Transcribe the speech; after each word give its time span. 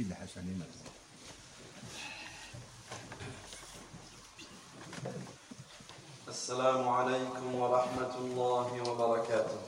زيد 0.00 0.10
الحسن 0.10 0.40
هنا 0.40 0.66
السلام 6.28 6.88
عليكم 6.88 7.54
ورحمة 7.54 8.14
الله 8.18 8.68
وبركاته. 8.88 9.58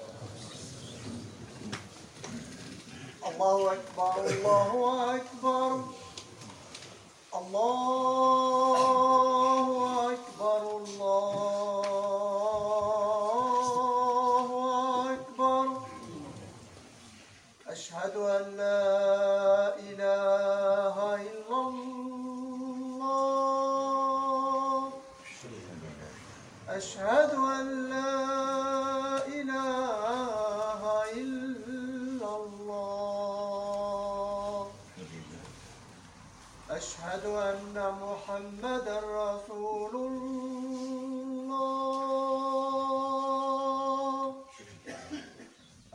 الله 3.29 3.73
أكبر 3.73 4.25
الله 4.25 5.17
أكبر. 5.17 5.85
الله 7.35 9.32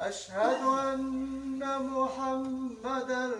أشهد 0.07 0.61
أن 0.63 1.61
محمدا 1.81 3.31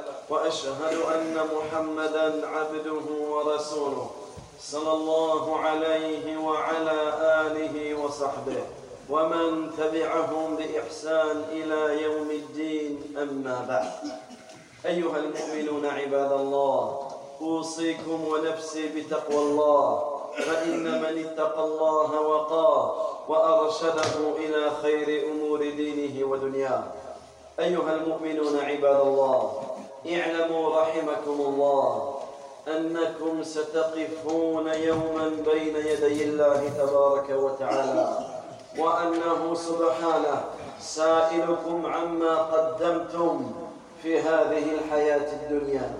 وأشهد 0.31 0.95
أن 1.15 1.35
محمدا 1.55 2.47
عبده 2.47 3.05
ورسوله 3.29 4.09
صلى 4.59 4.91
الله 4.91 5.57
عليه 5.59 6.37
وعلى 6.37 6.99
آله 7.47 7.95
وصحبه 8.03 8.63
ومن 9.09 9.71
تبعهم 9.77 10.55
بإحسان 10.55 11.43
إلى 11.51 12.03
يوم 12.03 12.31
الدين 12.31 13.15
أما 13.17 13.65
بعد. 13.69 14.11
أيها 14.85 15.17
المؤمنون 15.17 15.85
عباد 15.85 16.31
الله 16.31 17.07
أوصيكم 17.41 18.27
ونفسي 18.27 18.87
بتقوى 18.87 19.37
الله 19.37 20.03
فإن 20.37 20.83
من 21.01 21.25
اتقى 21.25 21.63
الله 21.63 22.21
وقاه 22.21 22.95
وأرشده 23.27 24.35
إلى 24.37 24.71
خير 24.81 25.31
أمور 25.31 25.59
دينه 25.59 26.25
ودنياه. 26.27 26.83
أيها 27.59 27.95
المؤمنون 27.95 28.59
عباد 28.59 28.99
الله 29.01 29.61
اعلموا 30.05 30.81
رحمكم 30.81 31.37
الله 31.41 32.15
أنكم 32.67 33.43
ستقفون 33.43 34.67
يوما 34.67 35.29
بين 35.45 35.75
يدي 35.75 36.23
الله 36.23 36.69
تبارك 36.77 37.29
وتعالى 37.29 38.17
وأنه 38.79 39.53
سبحانه 39.55 40.43
سائلكم 40.79 41.85
عما 41.85 42.37
قدمتم 42.37 43.51
في 44.03 44.19
هذه 44.19 44.65
الحياة 44.73 45.27
الدنيا 45.33 45.93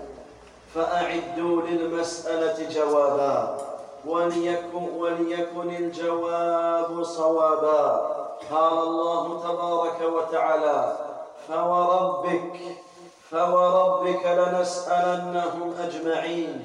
فأعدوا 0.75 1.61
للمسألة 1.61 2.69
جوابا 2.69 3.57
وليكن, 4.05 4.89
وليكن 4.97 5.69
الجواب 5.75 7.03
صوابا. 7.03 8.11
قال 8.51 8.73
الله 8.73 9.39
تبارك 9.43 10.01
وتعالى 10.01 10.97
فوربك 11.47 12.59
فوربك 13.31 14.25
لنسألنهم 14.25 15.73
أجمعين 15.83 16.61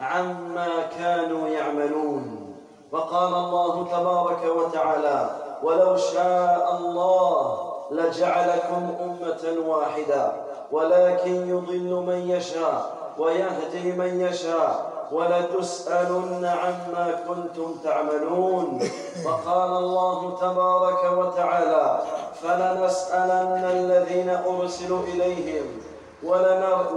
عما 0.00 0.68
كانوا 0.98 1.48
يعملون. 1.48 2.54
وقال 2.92 3.34
الله 3.34 3.86
تبارك 3.92 4.56
وتعالى 4.56 5.30
ولو 5.62 5.96
شاء 5.96 6.78
الله 6.80 7.58
لجعلكم 7.90 8.94
أمة 9.00 9.68
واحدة 9.68 10.32
ولكن 10.72 11.48
يضل 11.48 12.04
من 12.06 12.30
يشاء 12.30 12.90
ويهدي 13.18 13.92
من 13.92 14.20
يشاء 14.20 14.90
ولتسألن 15.12 16.44
عما 16.44 17.20
كنتم 17.28 17.76
تعملون. 17.84 18.88
وقال 19.26 19.70
الله 19.70 20.36
تبارك 20.40 21.18
وتعالى 21.18 22.02
فلنسألن 22.42 23.64
الذين 23.64 24.30
أرسلوا 24.30 25.02
إليهم 25.02 25.66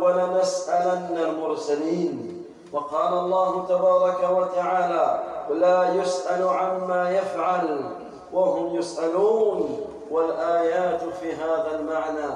ولنسألن 0.02 1.18
المرسلين. 1.18 2.38
وقال 2.74 3.14
الله 3.14 3.66
تبارك 3.66 4.30
وتعالى 4.30 5.24
لا 5.50 5.94
يسأل 5.94 6.48
عما 6.48 7.12
يفعل 7.12 7.90
وهم 8.34 8.76
يسألون 8.76 9.88
والآيات 10.12 11.04
في 11.04 11.34
هذا 11.34 11.80
المعنى 11.80 12.30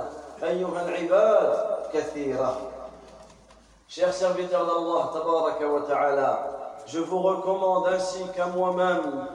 أيها 0.43 0.81
العباد 0.85 1.57
كثيرة 1.93 2.57
شيخ 3.87 4.11
سبيل 4.11 4.55
الله 4.55 5.05
تبارك 5.05 5.61
وتعالى 5.61 6.37
Je 6.87 6.99
vous 6.99 7.21
recommande 7.21 7.87
ainsi 7.93 8.23
qu'à 8.35 8.47
moi-même 8.47 9.27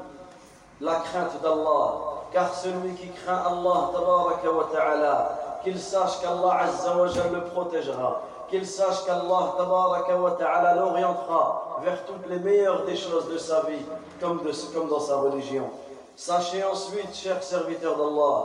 la 0.80 0.96
crainte 0.96 1.40
d'Allah, 1.42 1.92
car 2.32 2.52
celui 2.52 2.92
qui 2.94 3.08
craint 3.10 3.40
Allah, 3.46 3.90
tabaraka 3.94 4.48
qu'il 5.66 5.80
sache 5.80 6.20
qu'Allah 6.20 6.60
azza 6.62 6.96
wa 6.96 7.08
jalla 7.08 7.40
le 7.40 7.44
protégera, 7.46 8.22
qu'il 8.48 8.64
sache 8.64 9.04
qu'Allah 9.04 9.54
tabaraka 9.58 10.16
wa 10.16 10.30
ta'ala 10.30 10.76
l'orientera 10.76 11.80
vers 11.82 12.04
toutes 12.04 12.28
les 12.30 12.38
meilleures 12.38 12.84
des 12.84 12.94
choses 12.94 13.28
de 13.28 13.36
sa 13.36 13.62
vie, 13.62 13.84
comme, 14.20 14.38
dans 14.88 15.00
sa 15.00 15.16
religion. 15.16 15.64
Sachez 16.14 16.62
ensuite, 16.62 17.12
chers 17.12 17.42
serviteurs 17.42 17.96
d'Allah, 17.96 18.44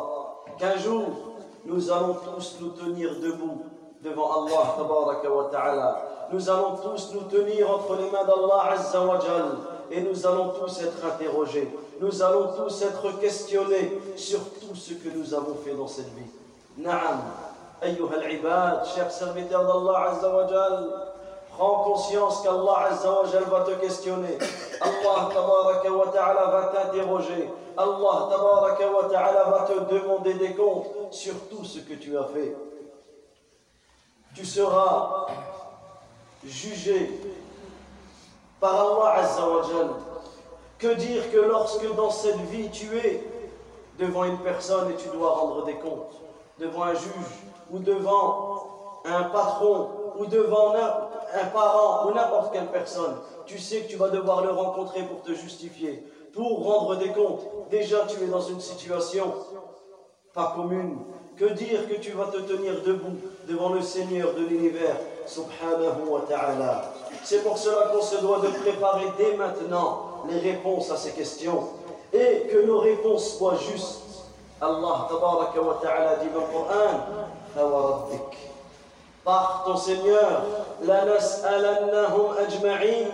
qu'un 0.57 0.77
jour, 0.77 1.05
nous 1.63 1.91
allons 1.91 2.15
tous 2.15 2.57
nous 2.59 2.69
tenir 2.69 3.11
debout 3.19 3.65
devant 4.03 4.41
Allah 4.43 4.73
tabaraka 4.75 5.29
wa 5.29 5.43
ta'ala. 5.51 6.01
Nous 6.31 6.49
allons 6.49 6.77
tous 6.77 7.13
nous 7.13 7.29
tenir 7.29 7.69
entre 7.69 7.97
les 7.97 8.09
mains 8.09 8.25
d'Allah 8.25 8.71
azza 8.71 8.99
wa 8.99 9.19
jal 9.19 9.57
et 9.91 10.01
nous 10.01 10.25
allons 10.25 10.53
tous 10.59 10.81
être 10.81 11.05
interrogés. 11.05 11.69
Nous 11.99 12.23
allons 12.23 12.47
tous 12.57 12.81
être 12.81 13.19
questionnés 13.19 14.01
sur 14.15 14.39
tout 14.39 14.73
ce 14.73 14.95
que 14.95 15.15
nous 15.15 15.35
avons 15.35 15.53
fait 15.63 15.75
dans 15.75 15.85
cette 15.85 16.11
vie. 16.15 16.40
Naam, 16.77 17.33
ayyuha 17.81 18.29
Ibad, 18.29 18.85
chers 18.85 19.11
serviteurs 19.11 19.65
d'Allah 19.65 20.11
Azzawajal, 20.11 20.89
prends 21.49 21.83
conscience 21.83 22.41
qu'Allah 22.41 22.87
Azzawajal 22.91 23.43
va 23.43 23.61
te 23.61 23.71
questionner. 23.71 24.37
Allah 24.79 25.29
tabaraka 25.33 25.91
wa 25.91 26.07
ta'ala 26.07 26.45
va 26.45 26.71
t'interroger. 26.73 27.49
Allah 27.77 28.29
tabaraka 28.29 28.91
wa 28.91 29.09
ta'ala 29.09 29.43
va 29.49 29.67
te 29.67 29.93
demander 29.93 30.33
des 30.35 30.55
comptes 30.55 30.87
sur 31.11 31.33
tout 31.49 31.65
ce 31.65 31.79
que 31.79 31.95
tu 31.95 32.17
as 32.17 32.25
fait. 32.25 32.55
Tu 34.33 34.45
seras 34.45 35.27
jugé 36.45 37.11
par 38.61 38.79
Allah 38.79 39.13
Azzawajal. 39.19 39.89
Que 40.79 40.93
dire 40.95 41.31
que 41.31 41.37
lorsque 41.37 41.95
dans 41.95 42.09
cette 42.09 42.39
vie 42.49 42.69
tu 42.71 42.97
es 42.97 43.23
devant 43.99 44.23
une 44.23 44.39
personne 44.39 44.89
et 44.89 44.95
tu 44.95 45.09
dois 45.09 45.31
rendre 45.31 45.65
des 45.65 45.75
comptes? 45.75 46.20
Devant 46.61 46.83
un 46.83 46.93
juge 46.93 47.33
ou 47.71 47.79
devant 47.79 48.67
un 49.03 49.23
patron 49.23 49.89
ou 50.17 50.25
devant 50.27 50.75
un, 50.75 51.45
parent 51.47 52.07
ou 52.07 52.13
n'importe 52.13 52.53
quelle 52.53 52.67
personne, 52.67 53.15
tu 53.45 53.57
sais 53.57 53.81
que 53.81 53.89
tu 53.89 53.95
vas 53.95 54.09
devoir 54.09 54.43
le 54.43 54.51
rencontrer 54.51 55.03
pour 55.03 55.21
te 55.21 55.33
justifier, 55.33 56.03
pour 56.33 56.63
rendre 56.63 56.97
des 56.97 57.09
comptes. 57.09 57.41
Déjà 57.71 58.05
tu 58.07 58.23
es 58.23 58.27
dans 58.27 58.41
une 58.41 58.59
situation 58.59 59.33
pas 60.33 60.53
commune. 60.55 60.99
Que 61.37 61.45
dire 61.45 61.87
que 61.89 61.95
tu 61.95 62.11
vas 62.11 62.25
te 62.25 62.37
tenir 62.37 62.81
debout 62.85 63.17
devant 63.47 63.69
le 63.69 63.81
Seigneur 63.81 64.33
de 64.33 64.41
l'univers, 64.41 64.95
subhanahu 65.25 66.07
wa 66.07 66.21
ta'ala? 66.27 66.93
C'est 67.23 67.43
pour 67.43 67.57
cela 67.57 67.91
qu'on 67.91 68.01
se 68.01 68.17
doit 68.17 68.39
de 68.39 68.47
préparer 68.47 69.05
dès 69.17 69.35
maintenant 69.35 70.23
les 70.29 70.37
réponses 70.37 70.91
à 70.91 70.97
ces 70.97 71.11
questions 71.11 71.69
et 72.13 72.47
que 72.51 72.65
nos 72.65 72.79
réponses 72.79 73.37
soient 73.37 73.55
justes. 73.55 74.00
Allah 74.61 75.07
ta'ala 75.81 76.15
dit 76.17 76.29
dans 76.33 76.41
le 76.41 76.53
Coran 76.53 78.19
Par 79.23 79.63
ton 79.65 79.75
Seigneur, 79.75 80.43
la 80.83 81.05
nas'alannahum 81.05 82.37
ajma'in, 82.37 83.07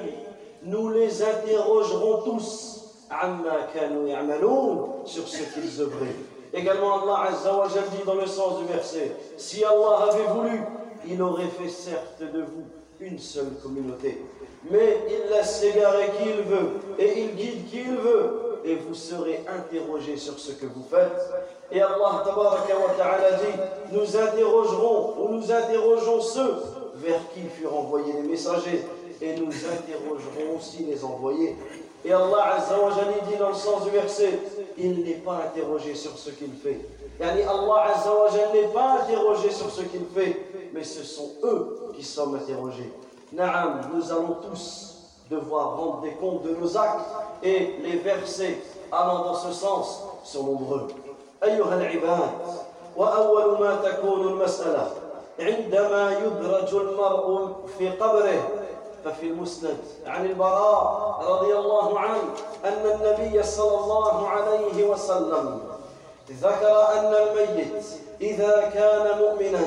nous 0.63 0.89
les 0.89 1.23
interrogerons 1.23 2.21
tous. 2.23 2.73
Amma 3.09 3.67
kanu 3.73 4.09
ya'maloun 4.09 5.05
sur 5.05 5.25
ce 5.25 5.43
qu'ils 5.53 5.79
œuvraient. 5.81 6.15
Également 6.53 7.01
Allah 7.01 7.29
Azza 7.29 7.55
wa 7.55 7.67
dit 7.67 8.03
dans 8.05 8.15
le 8.15 8.25
sens 8.25 8.59
du 8.59 8.65
verset 8.65 9.15
Si 9.37 9.63
Allah 9.63 10.09
avait 10.11 10.27
voulu, 10.33 10.61
il 11.07 11.21
aurait 11.21 11.47
fait 11.47 11.69
certes 11.69 12.19
de 12.19 12.41
vous 12.41 12.65
une 12.99 13.19
seule 13.19 13.53
communauté. 13.63 14.21
Mais 14.69 14.97
il 15.07 15.29
laisse 15.31 15.61
s'égarer 15.61 16.09
qui 16.17 16.29
il 16.29 16.41
veut 16.43 16.71
et 16.99 17.21
il 17.21 17.35
guide 17.35 17.69
qui 17.69 17.79
il 17.79 17.95
veut 17.95 18.46
et 18.67 18.75
vous 18.75 18.93
serez 18.93 19.45
interrogés 19.47 20.17
sur 20.17 20.37
ce 20.37 20.51
que 20.51 20.65
vous 20.65 20.83
faites. 20.89 21.45
Et 21.71 21.81
Allah 21.81 22.23
ta'ala 22.25 23.31
dit 23.31 23.93
Nous 23.93 24.17
interrogerons 24.17 25.13
ou 25.19 25.29
nous 25.35 25.51
interrogeons 25.51 26.21
ceux 26.21 26.55
vers 26.95 27.21
qui 27.33 27.41
furent 27.43 27.77
envoyés 27.77 28.13
les 28.13 28.27
messagers 28.27 28.83
et 29.21 29.35
nous 29.35 29.47
interrogerons 29.47 30.57
aussi 30.57 30.83
les 30.83 31.03
envoyés. 31.03 31.55
Et 32.03 32.11
Allah 32.11 32.55
Azza 32.55 32.79
wa 32.79 32.91
dit 32.91 33.37
dans 33.37 33.49
le 33.49 33.55
sens 33.55 33.83
du 33.85 33.89
verset 33.91 34.39
Il 34.77 35.03
n'est 35.03 35.15
pas 35.15 35.43
interrogé 35.47 35.95
sur 35.95 36.17
ce 36.17 36.29
qu'il 36.31 36.51
fait. 36.51 36.79
Yani 37.19 37.41
Allah 37.43 37.95
Azza 37.95 38.13
wa 38.13 38.29
n'est 38.53 38.67
pas 38.67 38.99
interrogé 39.01 39.49
sur 39.49 39.69
ce 39.71 39.81
qu'il 39.81 40.05
fait, 40.13 40.45
mais 40.73 40.83
ce 40.83 41.03
sont 41.03 41.31
eux 41.43 41.91
qui 41.95 42.03
sont 42.03 42.33
interrogés. 42.35 42.91
Naam, 43.33 43.91
nous 43.93 44.11
allons 44.11 44.37
tous 44.49 44.96
devoir 45.29 45.77
rendre 45.77 46.01
des 46.01 46.11
comptes 46.11 46.43
de 46.43 46.55
nos 46.55 46.77
actes 46.77 47.05
et 47.43 47.75
les 47.83 47.97
versets 47.97 48.57
allant 48.91 49.23
dans 49.25 49.35
ce 49.35 49.51
sens 49.51 50.03
sont 50.23 50.43
nombreux. 50.43 50.87
أيها 51.43 51.73
العباد 51.75 52.29
وأول 52.97 53.59
ما 53.59 53.75
تكون 53.75 54.21
المسألة 54.27 54.91
عندما 55.39 56.17
يدرج 56.17 56.75
المرء 56.75 57.55
في 57.77 57.89
قبره 57.89 58.49
ففي 59.05 59.23
المسند 59.27 59.77
عن 60.05 60.25
البراء 60.25 61.17
رضي 61.29 61.55
الله 61.55 61.99
عنه 61.99 62.23
أن 62.65 62.85
النبي 62.85 63.43
صلى 63.43 63.79
الله 63.79 64.27
عليه 64.27 64.83
وسلم 64.89 65.59
ذكر 66.31 66.87
أن 66.93 67.13
الميت 67.13 67.85
إذا 68.21 68.71
كان 68.73 69.17
مؤمنا 69.19 69.65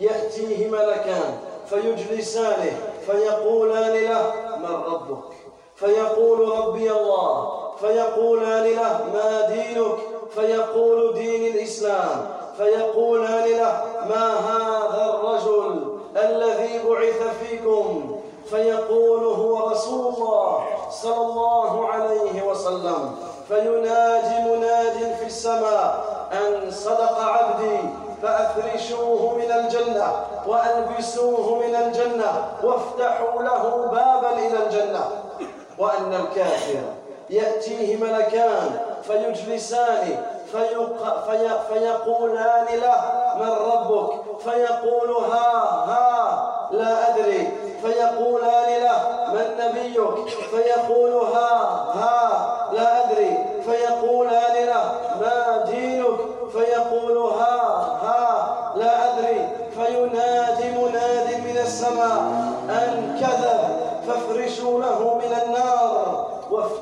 يأتيه 0.00 0.68
ملكان 0.68 1.38
فيجلسانه 1.66 2.78
فيقولان 3.06 3.92
له 4.04 4.43
من 4.68 4.94
ربك. 4.94 5.32
فيقول 5.76 6.38
ربي 6.58 6.90
الله 6.92 7.50
فيقولان 7.80 8.64
له 8.64 9.04
ما 9.14 9.48
دينك؟ 9.54 9.98
فيقول 10.34 11.14
دين 11.14 11.54
الإسلام. 11.54 12.26
فيقولان 12.56 13.44
له 13.44 13.82
ما 14.08 14.26
هذا 14.50 15.14
الرجل 15.14 15.98
الذي 16.16 16.80
بعث 16.88 17.20
فيكم؟ 17.40 18.16
فيقول 18.50 19.24
هو 19.24 19.68
رسول 19.70 20.14
الله 20.14 20.64
صلى 20.90 21.22
الله 21.26 21.88
عليه 21.88 22.42
وسلم. 22.42 23.16
فينادي 23.48 24.50
مناد 24.50 25.16
في 25.18 25.26
السماء 25.26 26.04
أن 26.32 26.70
صدق 26.70 27.18
عبدي 27.20 27.78
فأفرشوه 28.22 29.34
من 29.34 29.63
وألبسوه 30.46 31.54
من 31.66 31.74
الجنة 31.74 32.48
وافتحوا 32.62 33.42
له 33.42 33.88
بابا 33.92 34.30
إلى 34.38 34.66
الجنة. 34.66 35.04
وأن 35.78 36.14
الكافر 36.14 36.80
يأتيه 37.30 37.96
ملكان 37.96 38.80
فيجلسان 39.02 40.22
فيق... 40.52 41.24
في... 41.30 41.50
فيقولان 41.68 42.66
له 42.80 43.00
من 43.40 43.50
ربك؟ 43.50 44.10
فيقول 44.40 45.10
ها 45.10 45.52
ها 45.88 46.68
لا 46.70 47.08
أدري. 47.14 47.52
فيقولان 47.82 48.82
له 48.82 48.98
من 49.32 49.46
نبيك؟ 49.58 50.28
فيقول 50.50 51.12
ها 51.12 51.58
ها. 51.94 52.43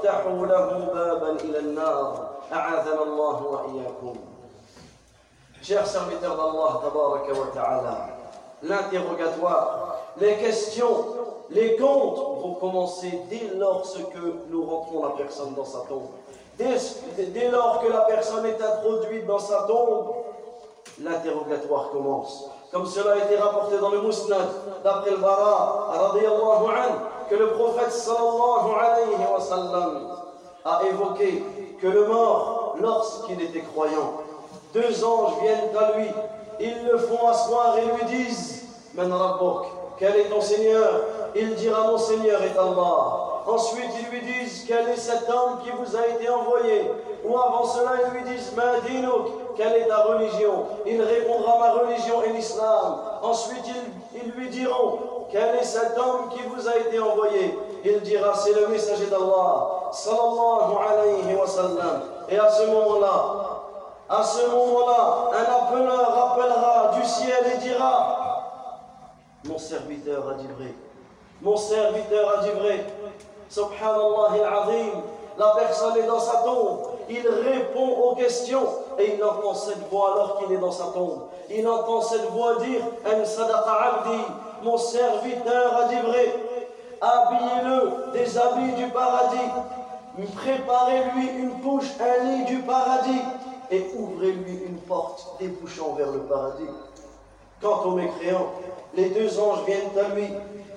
وافتحوا 0.02 0.46
له 0.46 0.90
بابا 0.94 1.32
إلى 1.32 1.60
النار 1.60 2.30
أعاذنا 2.54 3.04
الله 3.04 3.44
وإياكم 3.44 4.16
Chers 5.64 5.86
serviteurs 5.92 6.38
d'Allah, 6.38 6.80
tabaraka 6.82 7.34
wa 7.34 7.48
ta'ala, 7.54 8.08
l'interrogatoire, 8.64 9.98
les 10.18 10.38
questions, 10.38 11.04
les 11.50 11.76
comptes 11.76 12.20
vont 12.42 12.54
commencer 12.54 13.12
dès 13.30 13.54
lors 13.58 13.82
que 14.14 14.50
nous 14.50 14.64
rentrons 14.64 15.04
la 15.04 15.16
personne 15.18 15.56
dans 15.56 15.66
sa 15.66 15.80
tombe. 15.80 16.08
Dès, 16.58 16.78
dès 17.34 17.50
lors 17.50 17.82
que 17.82 17.92
la 17.92 18.02
personne 18.02 18.46
est 18.46 18.62
introduite 18.62 19.26
dans 19.26 19.40
sa 19.40 19.64
tombe, 19.64 20.14
l'interrogatoire 21.04 21.90
commence. 21.90 22.50
Comme 22.72 22.86
cela 22.86 23.14
a 23.14 23.26
été 23.26 23.36
rapporté 23.36 23.78
dans 23.80 23.90
le 23.90 24.02
Musnad, 24.04 24.48
d'après 24.86 25.12
le 25.12 25.18
Bara, 25.18 25.92
an, 25.92 27.11
que 27.33 27.39
le 27.39 27.53
prophète 27.53 27.91
sallallahu 27.91 28.75
alayhi 28.79 29.33
wa 29.33 29.41
sallam 29.41 30.09
a 30.67 30.83
évoqué 30.85 31.43
que 31.81 31.87
le 31.87 32.07
mort, 32.07 32.77
lorsqu'il 32.79 33.41
était 33.41 33.63
croyant, 33.63 34.21
deux 34.75 35.03
anges 35.03 35.41
viennent 35.41 35.75
à 35.75 35.97
lui, 35.97 36.09
ils 36.61 36.85
le 36.85 36.99
font 36.99 37.27
asseoir 37.27 37.79
et 37.79 37.87
lui 37.87 38.25
disent 38.25 38.65
Man 38.95 39.11
Rabbok, 39.11 39.65
quel 39.99 40.15
est 40.17 40.29
ton 40.29 40.43
Seigneur? 40.43 41.01
Il 41.35 41.55
dira 41.55 41.87
Mon 41.87 41.97
Seigneur 41.97 42.43
est 42.43 42.59
Allah. 42.59 43.45
Ensuite, 43.47 43.91
ils 43.99 44.11
lui 44.11 44.21
disent 44.31 44.67
Quel 44.69 44.91
est 44.91 44.97
cet 44.97 45.27
homme 45.31 45.61
qui 45.65 45.71
vous 45.71 45.97
a 45.97 46.07
été 46.09 46.29
envoyé? 46.29 46.91
Ou 47.25 47.39
avant 47.39 47.65
cela, 47.65 47.93
ils 48.05 48.19
lui 48.19 48.37
disent 48.37 48.53
Madinouk, 48.55 49.57
quelle 49.57 49.73
est 49.77 49.87
ta 49.87 50.03
religion? 50.03 50.67
Il 50.85 51.01
répondra 51.01 51.59
Ma 51.59 51.73
religion 51.81 52.23
est 52.25 52.33
l'islam. 52.35 52.99
Ensuite, 53.23 53.65
ils 54.15 54.33
lui 54.33 54.51
diront 54.51 54.99
Quel 55.33 55.57
est 55.57 55.65
cet 55.65 55.97
homme 55.97 56.29
qui 56.29 56.43
vous 56.43 56.69
a 56.69 56.77
été 56.77 57.01
envoyé? 57.01 57.59
Il 57.85 58.01
dira 58.03 58.35
C'est 58.35 58.53
le 58.53 58.69
messager 58.69 59.07
d'Allah. 59.07 59.89
Sallallahu 59.91 60.77
alayhi 60.91 61.35
wa 61.35 61.47
sallam. 61.47 62.03
Et 62.29 62.39
à 62.39 62.51
ce 62.51 62.67
moment-là, 62.67 63.63
à 64.11 64.23
ce 64.23 64.47
moment-là, 64.47 65.31
un 65.33 65.67
appeleur 65.67 66.33
appellera 66.33 66.93
du 66.95 67.05
ciel 67.07 67.45
et 67.55 67.59
dira 67.59 68.45
Mon 69.45 69.59
serviteur 69.59 70.29
a 70.29 70.35
dit 70.35 70.49
vrai. 70.59 70.75
Mon 71.41 71.57
serviteur 71.57 72.39
a 72.39 72.43
dit 72.43 72.51
vrai. 72.51 72.85
Subhanallah 73.49 74.33
al-Azim. 74.35 75.03
La 75.39 75.55
personne 75.57 75.97
est 75.97 76.07
dans 76.07 76.21
sa 76.21 76.43
tombe. 76.43 76.81
Il 77.09 77.27
répond 77.27 77.89
aux 77.89 78.15
questions 78.15 78.67
et 78.99 79.15
il 79.15 79.25
entend 79.25 79.55
cette 79.55 79.89
voix 79.91 80.13
alors 80.13 80.39
qu'il 80.39 80.53
est 80.53 80.61
dans 80.61 80.71
sa 80.71 80.85
tombe. 80.93 81.23
Il 81.49 81.67
entend 81.67 82.03
cette 82.03 82.29
voix 82.31 82.57
dire 82.57 82.83
abdi. 83.05 84.23
Mon 84.63 84.79
serviteur 84.79 85.77
a 85.77 85.89
dit 85.89 86.01
vrai. 86.07 86.35
Habillez-le 87.01 88.13
des 88.13 88.39
habits 88.39 88.73
du 88.75 88.89
paradis. 88.91 89.51
Préparez-lui 90.37 91.29
une 91.39 91.61
couche, 91.61 91.91
un 92.01 92.25
lit 92.25 92.45
du 92.45 92.59
paradis 92.59 93.23
et 93.71 93.87
ouvrez-lui 93.97 94.61
une 94.67 94.77
porte 94.77 95.37
débouchant 95.41 95.95
vers 95.95 96.13
le 96.13 96.21
paradis. 96.21 96.69
Quant 97.61 97.83
aux 97.85 97.93
mécréants, 97.93 98.53
les 98.95 99.09
deux 99.09 99.41
anges 99.41 99.65
viennent 99.67 99.99
à 99.99 100.15
lui, 100.15 100.29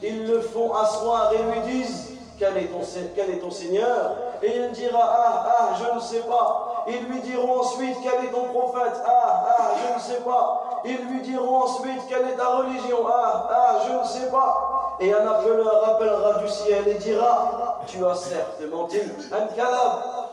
ils 0.02 0.26
le 0.26 0.40
font 0.40 0.74
asseoir 0.74 1.32
et 1.34 1.44
lui 1.44 1.82
disent 1.82 2.15
quel 2.38 2.58
est, 2.58 3.40
ton, 3.40 3.52
Seigneur? 3.52 4.16
Et 4.44 4.56
il 4.58 4.72
dira 4.72 5.00
Ah, 5.02 5.46
ah, 5.58 5.70
je 5.76 5.96
ne 5.96 6.00
sais 6.00 6.28
pas. 6.28 6.86
Ils 6.88 7.06
lui 7.06 7.20
diront 7.22 7.60
ensuite 7.60 7.98
Quel 8.04 8.26
est 8.26 8.32
ton 8.32 8.46
prophète? 8.46 9.02
Ah, 9.06 9.46
ah, 9.58 9.72
je 9.76 9.96
ne 9.96 10.00
sais 10.00 10.22
pas. 10.22 10.82
Ils 10.86 10.98
lui 11.08 11.22
diront 11.22 11.64
ensuite 11.64 12.02
Quelle 12.10 12.28
est 12.30 12.36
ta 12.36 12.58
religion? 12.58 12.98
Ah, 13.08 13.48
ah, 13.50 13.80
je 13.88 13.94
ne 13.94 14.04
sais 14.04 14.32
pas. 14.32 14.98
Et 15.00 15.14
un 15.14 15.28
appeleur 15.28 15.90
appellera 15.90 16.40
du 16.40 16.48
ciel 16.48 16.88
et 16.88 16.96
dira 16.96 17.80
Tu 17.88 18.06
as 18.06 18.16
certes 18.16 18.62
menti. 18.72 19.00
Un 19.32 19.48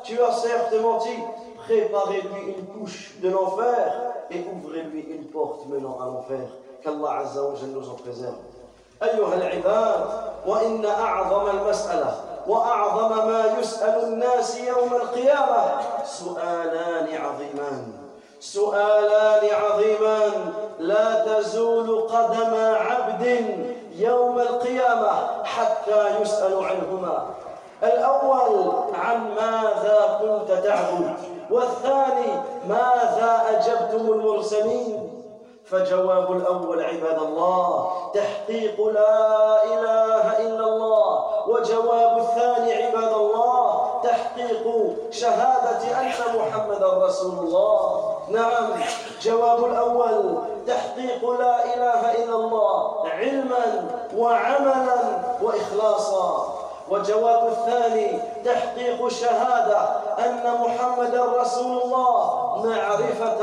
tu 0.03 0.21
as 0.21 0.33
certes 0.33 0.75
menti. 0.81 1.17
Préparez-lui 1.65 2.55
une 2.59 2.67
couche 2.67 3.15
de 3.23 3.31
l'enfer 3.31 3.95
et 4.31 4.45
ouvrez-lui 4.53 5.07
une 5.11 5.27
porte 5.27 5.67
menant 5.69 5.99
à 6.01 6.07
l'enfer. 6.07 6.49
Qu'Allah 6.83 7.21
Azza 7.21 7.41
nous 7.69 7.89
en 7.89 7.95
préserve. 7.95 8.35
أيها 9.05 9.35
العباد 9.35 10.05
وإن 10.47 10.87
أعظم 10.87 11.51
المسألة 11.51 12.15
وأعظم 12.47 13.29
ما 13.29 13.45
يسأل 13.61 14.05
الناس 14.05 14.59
يوم 14.59 14.95
القيامة 14.95 15.63
سؤالان 16.05 17.09
عظيمان. 17.23 17.93
سؤالان 18.41 19.49
عظيمان. 19.63 20.53
لا 20.79 21.25
تزول 21.25 22.09
قدم 22.09 22.55
عبد 22.75 23.47
يوم 23.97 24.39
القيامة 24.39 25.45
حتى 25.45 26.21
يسأل 26.21 26.65
عنهما. 26.65 27.27
الأول 27.83 28.73
عن 28.95 29.35
ماذا 29.35 30.19
كنت 30.21 30.65
تعبد 30.65 31.15
والثاني 31.51 32.33
ماذا 32.69 33.43
أجبتم 33.49 34.13
المرسلين. 34.13 35.22
فجواب 35.73 36.33
الأول 36.33 36.83
عباد 36.83 37.19
الله 37.19 37.93
تحقيق 38.15 38.87
لا 38.87 39.65
إله 39.65 40.39
إلا 40.39 40.65
الله. 40.65 41.25
وجواب 41.49 42.19
الثاني 42.19 42.73
عباد 42.85 43.13
الله 43.13 43.91
تحقيق 44.03 44.65
شهادة 45.11 46.01
أن 46.01 46.13
محمد 46.39 46.83
رسول 46.83 47.39
الله. 47.39 48.05
نعم 48.29 48.69
جواب 49.23 49.65
الأول 49.65 50.39
تحقيق 50.67 51.31
لا 51.31 51.75
إله 51.75 52.01
إلا 52.25 52.37
الله 52.37 53.09
علما 53.09 53.65
وعملا 54.17 55.01
وإخلاصا. 55.43 56.53
وجواب 56.91 57.49
الثاني 57.49 58.19
تحقيق 58.45 59.09
شهادة 59.09 59.81
أن 60.19 60.45
محمد 60.61 61.15
رسول 61.15 61.83
الله 61.83 62.21
معرفة 62.65 63.43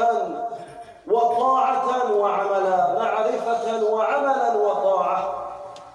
وطاعة 1.10 2.16
وعملا 2.16 2.94
معرفة 2.94 3.94
وعملا 3.94 4.58
وطاعة. 4.58 5.34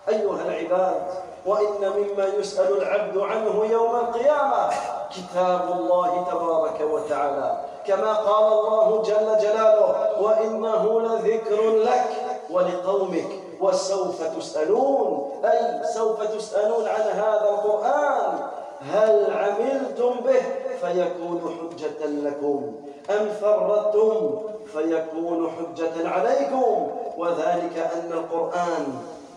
أيها 0.08 0.42
العباد 0.46 1.02
وإن 1.46 1.92
مما 1.96 2.24
يسأل 2.38 2.82
العبد 2.82 3.18
عنه 3.18 3.64
يوم 3.64 3.96
القيامة 3.96 4.70
كتاب 5.10 5.72
الله 5.78 6.24
تبارك 6.30 6.80
وتعالى. 6.92 7.60
كما 7.86 8.12
قال 8.12 8.52
الله 8.52 9.02
جل 9.02 9.38
جلاله 9.38 9.94
وإنه 10.20 11.00
لذكر 11.00 11.70
لك 11.70 12.10
ولقومك 12.50 13.28
وسوف 13.60 14.22
تسألون 14.22 15.32
أي 15.44 15.84
سوف 15.94 16.22
تسألون 16.22 16.88
عن 16.88 17.00
هذا 17.00 17.48
القرآن. 17.50 18.48
هل 18.92 19.32
عملتم 19.32 20.20
به؟ 20.24 20.42
فيكون 20.80 21.40
حجة 21.58 22.06
لكم. 22.06 22.72
أم 23.10 23.28
فرطتم؟ 23.40 24.42
فيكون 24.73 25.51
حجة 25.51 26.09
عليكم 26.09 26.87
وذلك 27.17 27.91
أن 27.95 28.11
القرآن 28.13 28.85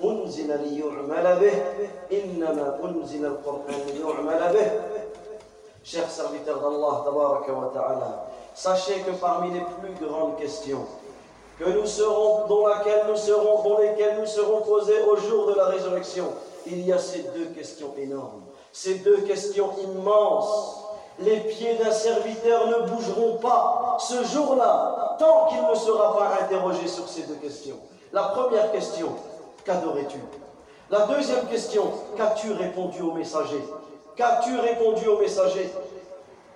أنزل 0.04 0.60
ليعمل 0.60 1.38
به 1.40 1.62
إنما 2.18 2.78
أنزل 2.84 3.26
القرآن 3.26 3.80
ليعمل 3.86 4.52
به 4.52 4.70
Chers 5.84 6.10
serviteurs 6.10 6.60
d'Allah, 6.60 7.02
tabaraka 7.04 7.52
wa 7.52 7.70
ta'ala, 7.74 8.26
sachez 8.54 9.00
que 9.00 9.10
parmi 9.20 9.50
les 9.52 9.64
plus 9.80 10.06
grandes 10.06 10.36
questions 10.36 10.86
que 11.58 11.68
nous 11.68 11.86
serons, 11.86 12.46
dans, 12.46 12.68
laquelle 12.68 13.06
nous 13.08 13.16
serons, 13.16 13.68
dans 13.68 13.78
lesquelles 13.78 14.20
nous 14.20 14.26
serons 14.26 14.60
posés 14.60 15.02
au 15.02 15.16
jour 15.16 15.48
de 15.48 15.54
la 15.54 15.66
résurrection, 15.66 16.26
il 16.66 16.86
y 16.86 16.92
a 16.92 16.98
ces 16.98 17.24
deux 17.34 17.46
questions 17.46 17.92
énormes, 17.98 18.42
ces 18.72 18.96
deux 18.96 19.22
questions 19.22 19.70
immenses 19.82 20.84
les 21.19 21.39
pieds 21.41 21.75
d'un 21.75 21.91
serviteur 21.91 22.67
ne 22.67 22.87
bougeront 22.89 23.37
pas 23.37 23.97
ce 23.99 24.23
jour-là 24.23 25.15
tant 25.19 25.47
qu'il 25.47 25.61
ne 25.61 25.75
sera 25.75 26.15
pas 26.17 26.43
interrogé 26.43 26.87
sur 26.87 27.07
ces 27.07 27.23
deux 27.23 27.35
questions. 27.35 27.77
La 28.13 28.23
première 28.23 28.71
question, 28.71 29.09
qu'adorais-tu? 29.65 30.19
La 30.89 31.07
deuxième 31.07 31.45
question, 31.47 31.91
qu'as-tu 32.15 32.51
répondu 32.53 33.01
au 33.01 33.13
messager 33.13 33.61
Qu'as-tu 34.15 34.57
répondu 34.59 35.07
au 35.07 35.19
messager 35.19 35.71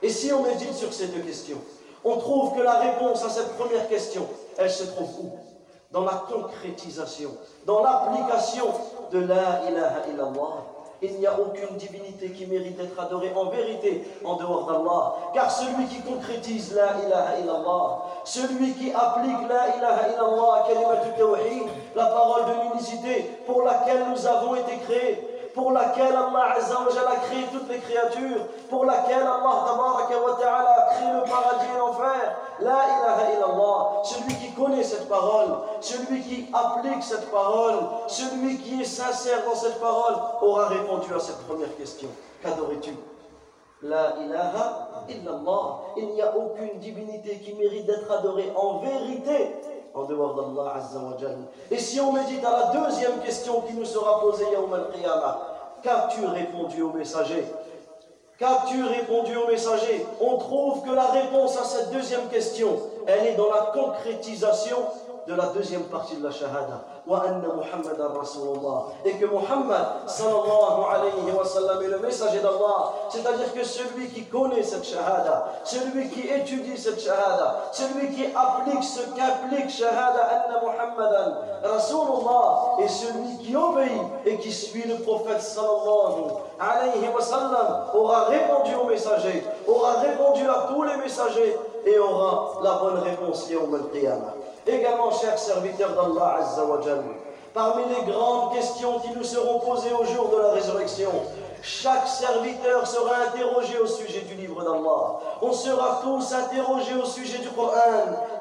Et 0.01 0.09
si 0.09 0.31
on 0.31 0.43
médite 0.43 0.73
sur 0.73 0.93
ces 0.93 1.07
deux 1.07 1.21
questions, 1.21 1.57
on 2.03 2.17
trouve 2.17 2.55
que 2.55 2.61
la 2.61 2.79
réponse 2.79 3.23
à 3.25 3.29
cette 3.29 3.57
première 3.57 3.87
question, 3.87 4.27
elle 4.57 4.71
se 4.71 4.83
trouve 4.83 5.09
où? 5.21 5.31
Dans 5.91 6.05
la 6.05 6.23
concrétisation, 6.31 7.31
dans 7.65 7.83
l'application 7.83 8.65
de 9.11 9.19
la 9.19 9.69
ilaha 9.69 10.07
illallah 10.09 10.63
il 11.01 11.19
n'y 11.19 11.25
a 11.25 11.33
aucune 11.39 11.75
divinité 11.77 12.29
qui 12.29 12.45
mérite 12.45 12.77
d'être 12.77 12.99
adorée 12.99 13.31
en 13.35 13.45
vérité 13.45 14.03
en 14.23 14.35
dehors 14.35 14.65
d'Allah. 14.65 15.15
Car 15.33 15.51
celui 15.51 15.85
qui 15.85 16.01
concrétise 16.01 16.75
la 16.75 17.03
ilaha 17.03 17.39
illallah, 17.39 18.03
celui 18.23 18.73
qui 18.73 18.91
applique 18.93 19.49
la 19.49 19.75
ilaha 19.77 20.09
illallah, 20.09 20.67
la 21.95 22.05
parole 22.05 22.45
de 22.45 22.69
l'unicité 22.69 23.31
pour 23.45 23.63
laquelle 23.63 24.05
nous 24.09 24.27
avons 24.27 24.55
été 24.55 24.77
créés, 24.77 25.30
pour 25.53 25.71
laquelle 25.71 26.13
Allah 26.13 26.55
Azza 26.57 26.75
wa 26.75 27.11
a 27.11 27.15
créé 27.27 27.45
toutes 27.51 27.69
les 27.69 27.79
créatures, 27.79 28.45
pour 28.69 28.85
laquelle 28.85 29.23
Allah 29.23 30.07
Ta'ala 30.39 30.71
a 30.71 30.93
créé 30.93 31.13
le 31.13 31.29
paradis 31.29 31.65
et 31.73 31.77
l'enfer. 31.77 32.37
La 32.59 32.79
ilaha 32.85 33.31
illallah, 33.33 34.03
celui 34.03 34.35
qui 34.35 34.53
connaît 34.53 34.83
cette 34.83 35.09
parole, 35.09 35.57
celui 35.81 36.21
qui 36.21 36.47
applique 36.53 37.03
cette 37.03 37.29
parole, 37.31 37.75
celui 38.07 38.57
qui 38.59 38.81
est 38.81 38.85
sincère 38.85 39.43
dans 39.45 39.55
cette 39.55 39.79
parole, 39.79 40.15
aura 40.41 40.67
répondu 40.67 41.13
à 41.13 41.19
cette 41.19 41.45
première 41.47 41.75
question. 41.75 42.09
Qu'adorais-tu? 42.41 42.95
La 43.83 44.15
ilaha 44.17 44.89
illallah. 45.09 45.79
Il 45.97 46.09
n'y 46.09 46.21
a 46.21 46.35
aucune 46.37 46.79
divinité 46.79 47.39
qui 47.39 47.53
mérite 47.55 47.87
d'être 47.87 48.11
adorée 48.11 48.51
en 48.55 48.77
vérité 48.77 49.55
en 49.93 50.03
dehors 50.03 50.35
d'Allah 50.35 50.75
Et 51.69 51.77
si 51.77 51.99
on 51.99 52.11
médite 52.11 52.43
à 52.45 52.51
la 52.51 52.81
deuxième 52.81 53.19
question 53.19 53.61
qui 53.61 53.73
nous 53.73 53.85
sera 53.85 54.19
posée 54.21 54.45
Yawm 54.51 54.73
al-Qiyamah, 54.73 55.39
qu'as-tu 55.83 56.25
répondu 56.25 56.81
au 56.81 56.91
messager? 56.91 57.45
Qu'as-tu 58.37 58.83
répondu 58.83 59.35
au 59.37 59.47
messager? 59.47 60.05
On 60.19 60.37
trouve 60.37 60.83
que 60.83 60.91
la 60.91 61.05
réponse 61.05 61.57
à 61.57 61.63
cette 61.63 61.91
deuxième 61.91 62.27
question, 62.29 62.79
elle 63.05 63.27
est 63.27 63.35
dans 63.35 63.49
la 63.49 63.71
concrétisation 63.73 64.77
de 65.27 65.35
la 65.35 65.47
deuxième 65.47 65.83
partie 65.83 66.15
de 66.15 66.23
la 66.23 66.31
shahada. 66.31 66.81
Et 69.05 69.13
que 69.13 69.25
Muhammad 69.25 69.85
sallallahu 70.05 70.83
alayhi 70.89 71.31
wa 71.35 71.45
sallam 71.45 71.81
est 71.81 71.87
le 71.87 71.99
messager 71.99 72.39
d'Allah. 72.39 72.93
C'est-à-dire 73.09 73.53
que 73.53 73.63
celui 73.63 74.07
qui 74.09 74.25
connaît 74.25 74.63
cette 74.63 74.85
shahada, 74.85 75.51
celui 75.63 76.09
qui 76.09 76.27
étudie 76.27 76.77
cette 76.77 76.99
shahada, 77.01 77.63
celui 77.71 78.13
qui 78.13 78.25
applique 78.35 78.83
ce 78.83 79.01
qu'implique 79.15 79.69
shahada 79.69 80.21
anna 80.23 80.61
Muhammadan 80.61 81.35
Rasulullah 81.63 82.75
et 82.79 82.87
celui 82.87 83.37
qui 83.39 83.55
obéit 83.55 84.01
et 84.25 84.37
qui 84.37 84.51
suit 84.51 84.87
le 84.87 84.95
prophète 85.03 85.41
sallallahu 85.41 86.31
alayhi 86.59 87.07
wa 87.13 87.21
sallam 87.21 87.85
aura 87.93 88.25
répondu 88.25 88.75
au 88.75 88.85
messager, 88.85 89.43
aura 89.67 89.93
répondu 89.93 90.47
à 90.47 90.67
tous 90.71 90.83
les 90.83 90.97
messagers 90.97 91.57
et 91.85 91.97
aura 91.99 92.59
la 92.63 92.73
bonne 92.73 92.99
réponse 92.99 93.49
au 93.51 93.75
al-qiyamah. 93.75 94.40
Également, 94.67 95.11
chers 95.11 95.39
serviteurs 95.39 95.93
d'Allah 95.93 96.37
Azza 96.39 96.65
wa 96.65 96.79
parmi 97.53 97.83
les 97.89 98.11
grandes 98.11 98.53
questions 98.53 98.99
qui 98.99 99.09
nous 99.15 99.23
seront 99.23 99.59
posées 99.59 99.91
au 99.91 100.05
jour 100.05 100.29
de 100.29 100.37
la 100.41 100.51
résurrection, 100.51 101.11
chaque 101.61 102.07
serviteur 102.07 102.87
sera 102.87 103.27
interrogé 103.27 103.77
au 103.77 103.85
sujet 103.85 104.21
du 104.21 104.35
livre 104.35 104.63
d'Allah. 104.63 105.19
On 105.41 105.51
sera 105.51 106.01
tous 106.03 106.33
interrogés 106.33 106.95
au 106.95 107.05
sujet 107.05 107.39
du 107.39 107.49
Coran, 107.49 107.73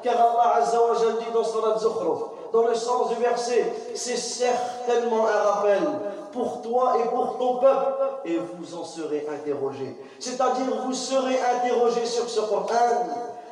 car 0.01 0.15
Allah 0.15 0.55
Azza 0.57 0.79
wa 0.81 0.95
dit 0.95 1.31
dans 1.33 1.43
Surat 1.43 1.77
Zukhruf, 1.77 2.19
dans 2.53 2.63
le 2.63 2.73
sens 2.73 3.09
du 3.09 3.15
verset, 3.15 3.73
c'est 3.95 4.17
certainement 4.17 5.27
un 5.27 5.49
rappel 5.49 5.83
pour 6.31 6.61
toi 6.61 6.93
et 7.03 7.09
pour 7.09 7.37
ton 7.37 7.57
peuple, 7.57 7.93
et 8.25 8.37
vous 8.37 8.75
en 8.75 8.83
serez 8.83 9.27
interrogés. 9.31 9.95
C'est-à-dire, 10.19 10.83
vous 10.85 10.93
serez 10.93 11.37
interrogés 11.55 12.05
sur 12.05 12.29
ce 12.29 12.39
Coran. 12.41 12.67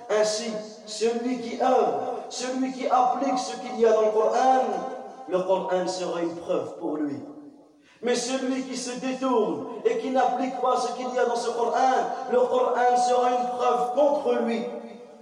Ainsi, 0.09 0.51
celui 0.87 1.39
qui 1.39 1.61
œuvre 1.61 2.18
celui 2.29 2.71
qui 2.73 2.87
applique 2.87 3.37
ce 3.37 3.57
qu'il 3.57 3.79
y 3.79 3.85
a 3.85 3.93
dans 3.93 4.01
le 4.01 4.11
Coran, 4.11 4.63
le 5.27 5.39
Coran 5.39 5.87
sera 5.87 6.21
une 6.21 6.35
preuve 6.35 6.77
pour 6.79 6.97
lui. 6.97 7.19
Mais 8.01 8.15
celui 8.15 8.63
qui 8.63 8.77
se 8.77 8.99
détourne 8.99 9.67
et 9.83 9.97
qui 9.97 10.09
n'applique 10.11 10.59
pas 10.61 10.77
ce 10.77 10.93
qu'il 10.93 11.13
y 11.13 11.19
a 11.19 11.25
dans 11.25 11.35
ce 11.35 11.49
Coran, 11.49 11.95
le 12.31 12.39
Coran 12.39 12.97
sera 12.97 13.29
une 13.31 13.47
preuve 13.47 13.93
contre 13.93 14.43
lui. 14.43 14.65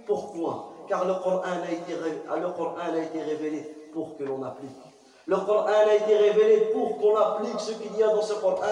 Pourquoi? 0.06 0.74
Car 0.88 1.04
le 1.04 1.14
Coran, 1.14 1.42
a 1.42 1.70
été, 1.70 1.94
a 2.30 2.98
été 2.98 3.22
révélé 3.22 3.90
pour 3.92 4.16
que 4.16 4.24
l'on 4.24 4.42
applique. 4.42 4.87
Le 5.28 5.36
Coran 5.36 5.66
a 5.66 5.94
été 5.94 6.16
révélé 6.16 6.70
pour 6.72 6.96
qu'on 6.96 7.14
applique 7.14 7.60
ce 7.60 7.72
qu'il 7.72 7.94
y 7.98 8.02
a 8.02 8.08
dans 8.08 8.22
ce 8.22 8.32
Coran. 8.32 8.62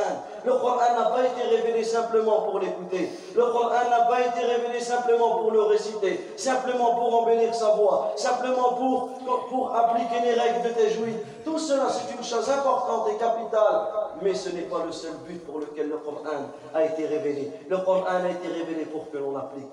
Le 0.43 0.53
Coran 0.53 0.95
n'a 0.99 1.11
pas 1.11 1.27
été 1.27 1.43
révélé 1.55 1.85
simplement 1.85 2.41
pour 2.49 2.59
l'écouter. 2.61 3.11
Le 3.35 3.43
Coran 3.43 3.91
n'a 3.91 4.07
pas 4.07 4.23
été 4.23 4.41
révélé 4.41 4.81
simplement 4.81 5.37
pour 5.37 5.51
le 5.51 5.61
réciter, 5.65 6.33
simplement 6.39 6.95
pour 6.95 7.15
embellir 7.15 7.55
sa 7.55 7.73
voix, 7.73 8.15
simplement 8.17 8.73
pour, 8.73 9.77
appliquer 9.77 10.21
les 10.25 10.33
règles 10.33 10.63
de 10.63 10.69
tes 10.71 10.91
jouits. 10.93 11.17
Tout 11.45 11.59
cela, 11.59 11.89
c'est 11.91 12.17
une 12.17 12.25
chose 12.25 12.49
importante 12.49 13.09
et 13.11 13.19
capitale, 13.19 13.89
mais 14.23 14.33
ce 14.33 14.49
n'est 14.49 14.63
pas 14.63 14.83
le 14.87 14.93
seul 14.93 15.13
but 15.29 15.45
pour 15.45 15.61
lequel 15.61 15.91
le 15.91 15.99
Coran 15.99 16.47
a 16.75 16.85
été 16.85 17.07
révélé. 17.07 17.53
Le 17.69 17.77
Coran 17.77 18.05
a 18.07 18.31
été 18.31 18.49
révélé 18.49 18.87
pour 18.87 19.11
que 19.11 19.19
l'on 19.19 19.37
applique. 19.37 19.69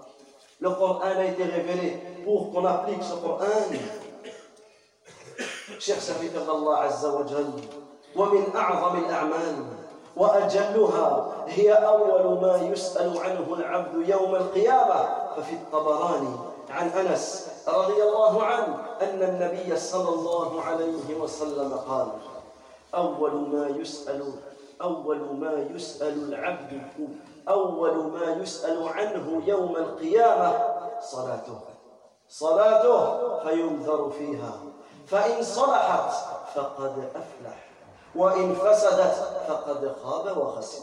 Le 0.60 0.70
Coran 0.70 1.00
a 1.02 1.24
été 1.24 1.44
révélé 1.44 2.04
pour 2.26 2.52
qu'on 2.52 2.66
applique 2.66 3.04
ce 3.04 3.14
Coran. 3.14 3.46
Serviteurs 5.80 6.46
d'Allah 6.46 6.88
Azza 6.90 7.10
wa 7.10 7.24
Jal, 7.26 7.46
ومن 8.16 8.56
أعظم 8.56 8.98
الأعمال 8.98 9.66
وأجلها 10.18 11.28
هي 11.48 11.74
أول 11.74 12.42
ما 12.42 12.58
يسأل 12.58 13.18
عنه 13.18 13.54
العبد 13.54 14.10
يوم 14.10 14.36
القيامة 14.36 15.06
ففي 15.36 15.54
الطبراني 15.54 16.36
عن 16.70 16.88
أنس 16.88 17.48
رضي 17.68 18.04
الله 18.04 18.44
عنه 18.44 18.86
أن 19.02 19.24
النبي 19.24 19.78
صلى 19.78 20.10
الله 20.10 20.62
عليه 20.62 21.16
وسلم 21.20 21.74
قال 21.74 22.08
أول 22.96 23.34
ما 23.34 23.68
يسأل 23.68 24.34
أول 24.82 25.18
ما 25.18 25.66
يسأل 25.74 26.34
العبد 26.34 26.82
أول 27.50 27.96
ما 27.98 28.38
يسأل 28.42 28.88
عنه 28.88 29.42
يوم 29.46 29.76
القيامة 29.78 30.52
صلاته 31.02 31.60
صلاته 32.30 33.00
فينذر 33.40 34.10
فيها. 34.10 34.73
فإن 35.08 35.44
صلحت 35.44 36.12
فقد 36.56 37.10
أفلح 37.16 37.58
وإن 38.16 38.56
فسدت 38.56 39.16
فقد 39.48 39.96
خاب 40.04 40.38
وخسر. 40.38 40.82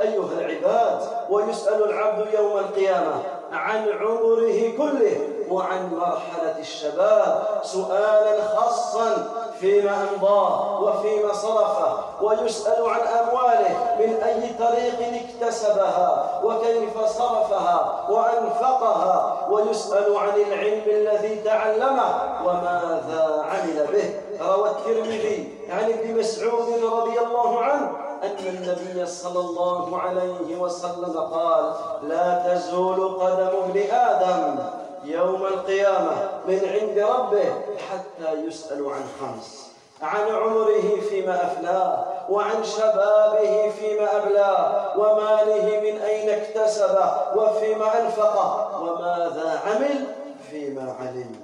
أيها 0.00 0.32
العباد 0.32 1.08
ويسأل 1.30 1.84
العبد 1.90 2.34
يوم 2.34 2.58
القيامة 2.58 3.22
عن 3.52 3.88
عمره 3.88 4.76
كله 4.76 5.28
وعن 5.50 5.94
مرحلة 5.94 6.58
الشباب 6.58 7.60
سؤالا 7.62 8.48
خاصا 8.48 9.28
فيما 9.60 10.08
أمضاه 10.10 10.80
وفيما 10.82 11.32
صرفه 11.32 11.98
ويسأل 12.22 12.86
عن 12.88 13.00
أمواله 13.00 13.96
من 13.98 14.14
أي 14.22 14.50
طريق 14.58 15.22
اكتسبها 15.22 16.40
وكيف 16.44 17.04
صرفها 17.04 18.06
وأنفقها 18.10 19.46
ويسأل 19.50 20.16
عن 20.16 20.40
العلم 20.40 20.82
الذي 20.86 21.36
تعلمه 21.36 22.14
وماذا 22.44 23.44
عمل 23.50 23.86
به. 23.92 24.14
روى 24.46 24.70
الترمذي 24.70 25.58
عن 25.70 25.84
ابن 25.84 26.18
مسعود 26.18 26.68
رضي 26.92 27.18
الله 27.18 27.62
عنه 27.62 27.90
أن 28.22 28.46
النبي 28.46 29.06
صلى 29.06 29.40
الله 29.40 29.98
عليه 29.98 30.56
وسلم 30.58 31.20
قال 31.32 31.72
لا 32.02 32.42
تزول 32.46 33.18
قدم 33.20 33.50
ابن 33.64 33.80
آدم 33.90 34.58
يوم 35.06 35.46
القيامة 35.46 36.30
من 36.48 36.60
عند 36.64 36.98
ربه 36.98 37.52
حتى 37.90 38.32
يسأل 38.46 38.86
عن 38.86 39.04
خمس. 39.20 39.66
عن 40.02 40.28
عمره 40.28 41.00
فيما 41.08 41.46
أفناه 41.46 42.04
وعن 42.28 42.64
شبابه 42.64 43.70
فيما 43.70 44.16
أبلاه 44.16 44.98
وماله 44.98 45.80
من 45.80 46.02
أين 46.02 46.30
اكتسبه 46.30 47.12
وفيما 47.36 48.00
أنفقه 48.00 48.82
وماذا 48.82 49.60
عمل 49.66 50.04
فيما 50.50 50.96
علم. 51.00 51.36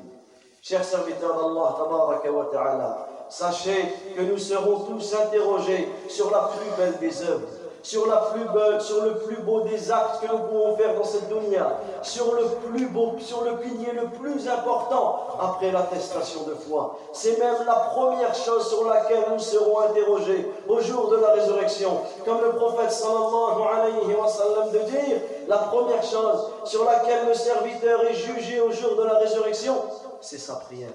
Chers 0.63 0.85
serviteurs 0.85 1.43
tabaraka 1.79 2.31
wa 2.31 2.45
ta'ala, 2.53 3.09
sachez 3.29 3.83
que 4.15 4.23
nous 4.23 4.39
serons 4.39 4.79
tous 4.87 5.15
interrogés 5.15 5.89
sur 6.09 6.31
la 6.31 6.51
plus 6.55 6.71
belle 6.79 6.99
des 7.01 7.23
œuvres. 7.23 7.62
Sur 7.83 8.07
le 8.07 9.15
plus 9.25 9.37
beau 9.43 9.61
des 9.63 9.91
actes 9.91 10.21
que 10.21 10.33
nous 10.33 10.39
pouvons 10.39 10.77
faire 10.77 10.95
dans 10.95 11.05
cette 11.05 11.29
dunya, 11.29 11.79
sur 12.03 12.35
le 12.35 12.45
plus 12.69 12.87
beau, 12.87 13.15
sur 13.19 13.45
le 13.45 13.57
pilier 13.57 13.93
le 13.93 14.09
plus 14.19 14.49
important 14.49 15.27
après 15.41 15.71
l'attestation 15.73 16.43
de 16.45 16.55
foi. 16.55 16.99
C'est 17.13 17.39
même 17.39 17.67
la 17.67 17.75
première 17.75 18.35
chose 18.35 18.69
sur 18.69 18.89
laquelle 18.89 19.25
nous 19.33 19.39
serons 19.39 19.81
interrogés 19.81 20.51
au 20.69 20.81
jour 20.81 21.09
de 21.11 21.17
la 21.17 21.33
résurrection. 21.33 21.99
Comme 22.25 22.41
le 22.41 22.53
prophète 22.53 22.93
sallallahu 22.93 23.63
alayhi 23.75 24.15
wa 24.15 24.29
sallam 24.29 24.71
de 24.73 24.79
dire, 24.79 25.21
la 25.49 25.59
première 25.59 26.03
chose 26.03 26.51
sur 26.65 26.85
laquelle 26.85 27.27
le 27.29 27.35
serviteur 27.35 28.05
est 28.05 28.15
jugé 28.15 28.61
au 28.61 28.71
jour 28.71 28.97
de 28.97 29.05
la 29.05 29.19
résurrection, 29.19 29.75
c'est 30.21 30.39
sa 30.39 30.55
prière 30.55 30.91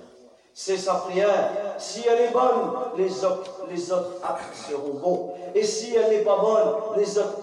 c'est 0.59 0.77
sa 0.77 0.95
prière. 0.95 1.51
Si 1.77 2.03
elle 2.09 2.19
est 2.19 2.31
bonne, 2.31 2.71
les 2.97 3.23
autres, 3.23 4.15
actes 4.23 4.55
seront 4.67 4.99
bons. 4.99 5.33
Et 5.53 5.63
si 5.63 5.95
elle 5.95 6.09
n'est 6.09 6.23
pas 6.23 6.37
bonne, 6.37 6.97
les 6.97 7.17
autres 7.17 7.37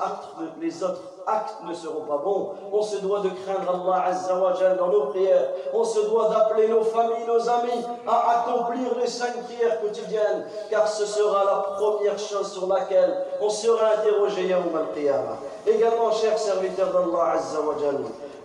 actes, 1.25 1.55
ne 1.65 1.73
seront 1.73 2.07
pas 2.07 2.17
bons. 2.17 2.51
On 2.73 2.83
se 2.83 2.97
doit 2.97 3.21
de 3.21 3.29
craindre 3.29 3.71
Allah 3.71 4.07
Azza 4.07 4.37
wa 4.37 4.53
dans 4.75 4.89
nos 4.89 5.07
prières. 5.07 5.47
On 5.73 5.85
se 5.85 6.01
doit 6.01 6.29
d'appeler 6.29 6.67
nos 6.67 6.83
familles, 6.83 7.25
nos 7.29 7.49
amis 7.49 7.85
à 8.05 8.41
accomplir 8.41 8.99
les 9.01 9.07
cinq 9.07 9.45
prières 9.45 9.81
quotidiennes, 9.81 10.49
car 10.69 10.89
ce 10.89 11.07
sera 11.07 11.45
la 11.45 11.77
première 11.79 12.19
chose 12.19 12.53
sur 12.53 12.67
laquelle 12.67 13.15
on 13.41 13.49
sera 13.49 13.93
interrogé 13.97 14.49
Yawm 14.49 14.75
al-Qiyamah. 14.75 15.39
Également, 15.65 16.11
chers 16.11 16.39
serviteurs 16.39 16.91
d'Allah 16.91 17.35
Azza 17.35 17.61
wa 17.61 17.77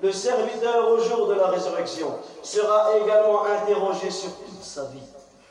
le 0.01 0.11
serviteur 0.11 0.89
au 0.91 0.99
jour 0.99 1.27
de 1.27 1.33
la 1.33 1.47
résurrection 1.47 2.07
sera 2.41 2.97
également 2.97 3.43
interrogé 3.45 4.09
sur 4.09 4.29
toute 4.29 4.63
sa 4.63 4.83
vie, 4.85 5.03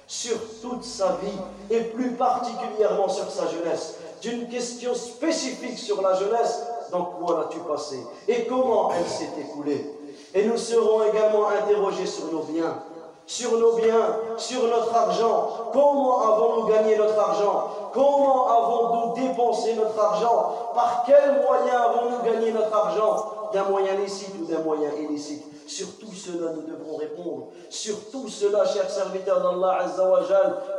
sur 0.07 0.37
toute 0.63 0.85
sa 0.85 1.19
vie 1.23 1.39
et 1.71 1.81
plus 1.81 2.13
particulièrement 2.13 3.09
sur 3.09 3.31
sa 3.31 3.47
jeunesse. 3.49 3.97
D'une 4.23 4.49
question 4.49 4.95
spécifique 4.95 5.79
sur 5.79 6.03
la 6.03 6.15
jeunesse, 6.15 6.63
dans 6.91 7.05
quoi 7.05 7.39
l'as-tu 7.39 7.59
passé 7.61 7.99
et 8.27 8.47
comment 8.47 8.91
elle 8.93 9.07
s'est 9.07 9.31
écoulée? 9.39 9.95
Et 10.35 10.45
nous 10.45 10.57
serons 10.57 11.05
également 11.05 11.49
interrogés 11.49 12.07
sur 12.07 12.33
nos 12.33 12.43
biens, 12.43 12.83
sur 13.27 13.59
nos 13.59 13.75
biens, 13.75 14.17
sur 14.37 14.63
notre 14.65 14.95
argent. 14.95 15.49
Comment 15.73 16.21
avons-nous 16.21 16.67
gagné 16.67 16.97
notre 16.97 17.19
argent? 17.19 17.69
Comment 17.93 18.47
avons-nous 18.49 19.23
dépensé 19.23 19.75
notre 19.75 19.99
argent? 20.03 20.71
Par 20.75 21.05
quels 21.07 21.43
moyens 21.43 21.81
avons-nous 21.81 22.23
gagné 22.25 22.53
notre 22.53 22.75
argent? 22.75 23.38
D'un 23.53 23.65
moyen 23.65 23.95
licite 23.95 24.35
ou 24.41 24.45
d'un 24.45 24.61
moyen 24.63 24.91
illicite. 24.99 25.45
Sur 25.69 25.99
tout 25.99 26.15
cela, 26.15 26.53
nous 26.55 26.63
devrons 26.63 26.97
répondre. 26.97 27.49
Sur 27.69 28.11
tout 28.11 28.27
cela, 28.27 28.65
chers 28.65 28.89
serviteurs 28.89 29.43
d'Allah 29.43 29.85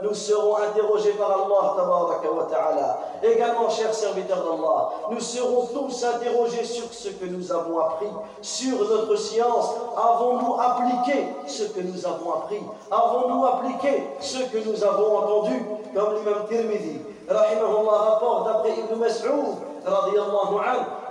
nous 0.01 0.15
serons 0.15 0.55
interrogés 0.57 1.11
par 1.11 1.29
Allah 1.29 2.19
wa 2.33 2.47
ta'ala. 2.49 2.99
Également, 3.21 3.69
chers 3.69 3.93
serviteurs 3.93 4.43
d'Allah, 4.43 4.89
nous 5.11 5.19
serons 5.19 5.67
tous 5.67 6.03
interrogés 6.03 6.63
sur 6.63 6.91
ce 6.91 7.09
que 7.09 7.25
nous 7.25 7.51
avons 7.51 7.79
appris, 7.79 8.07
sur 8.41 8.79
notre 8.79 9.15
science. 9.15 9.69
Avons-nous 9.95 10.55
appliqué 10.59 11.27
ce 11.45 11.65
que 11.65 11.81
nous 11.81 12.07
avons 12.07 12.33
appris? 12.33 12.61
Avons-nous 12.89 13.45
appliqué 13.45 14.03
ce 14.19 14.39
que 14.39 14.67
nous 14.67 14.83
avons 14.83 15.17
entendu? 15.17 15.65
Comme 15.93 16.15
l'imam 16.15 16.47
Tirmidhi, 16.49 17.01
rahimahullah, 17.29 17.97
rapporte 17.97 18.45
d'après 18.45 18.71
Ibn 18.71 18.99
Mas'ud, 18.99 19.68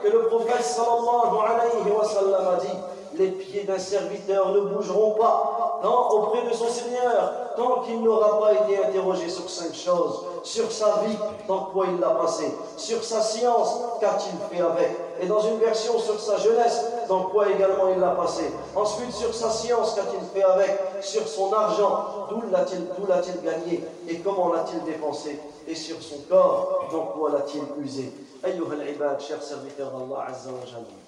que 0.03 0.09
le 0.09 0.23
prophète 0.29 0.63
sallallahu 0.63 1.37
alayhi 1.45 1.91
wa 1.91 2.05
sallam 2.05 2.47
a 2.55 2.61
dit 2.61 3.19
les 3.19 3.31
pieds 3.31 3.65
d'un 3.65 3.79
serviteur 3.79 4.53
ne 4.53 4.61
bougeront 4.61 5.13
pas 5.13 5.68
Hein, 5.81 6.09
auprès 6.11 6.43
de 6.43 6.53
son 6.53 6.67
Seigneur, 6.67 7.55
tant 7.57 7.83
qu'il 7.83 8.03
n'aura 8.03 8.41
pas 8.41 8.53
été 8.53 8.85
interrogé 8.85 9.29
sur 9.29 9.49
cinq 9.49 9.73
choses, 9.73 10.25
sur 10.43 10.73
sa 10.73 11.05
vie, 11.05 11.17
dans 11.47 11.67
quoi 11.67 11.87
il 11.87 12.01
l'a 12.01 12.11
passé, 12.11 12.53
sur 12.77 13.05
sa 13.05 13.23
science, 13.23 13.77
qu'a-t-il 14.01 14.39
fait 14.51 14.65
avec, 14.65 14.91
et 15.21 15.27
dans 15.27 15.41
une 15.41 15.59
version 15.59 15.97
sur 16.01 16.19
sa 16.19 16.37
jeunesse, 16.39 16.85
dans 17.09 17.25
quoi 17.25 17.49
également 17.49 17.89
il 17.95 18.01
l'a 18.01 18.11
passé, 18.11 18.53
ensuite 18.75 19.13
sur 19.13 19.33
sa 19.33 19.51
science, 19.51 19.95
qu'a-t-il 19.95 20.27
fait 20.35 20.45
avec, 20.45 20.81
sur 21.01 21.29
son 21.29 21.53
argent, 21.53 22.27
d'où 22.29 22.43
l'a-t-il 22.51 23.41
gagné, 23.45 23.85
et 24.09 24.19
comment 24.19 24.53
l'a-t-il 24.53 24.83
dépensé, 24.83 25.39
et 25.69 25.77
sur 25.77 26.03
son 26.03 26.17
corps, 26.29 26.87
dans 26.91 27.07
quoi 27.07 27.31
l'a-t-il 27.31 27.85
usé. 27.85 28.13
Ayyuhal 28.43 28.89
ibad, 28.89 29.21
chers 29.21 29.43
serviteurs 29.43 29.93
d'Allah 29.93 30.27
Azza 30.29 30.51
wa 30.51 31.08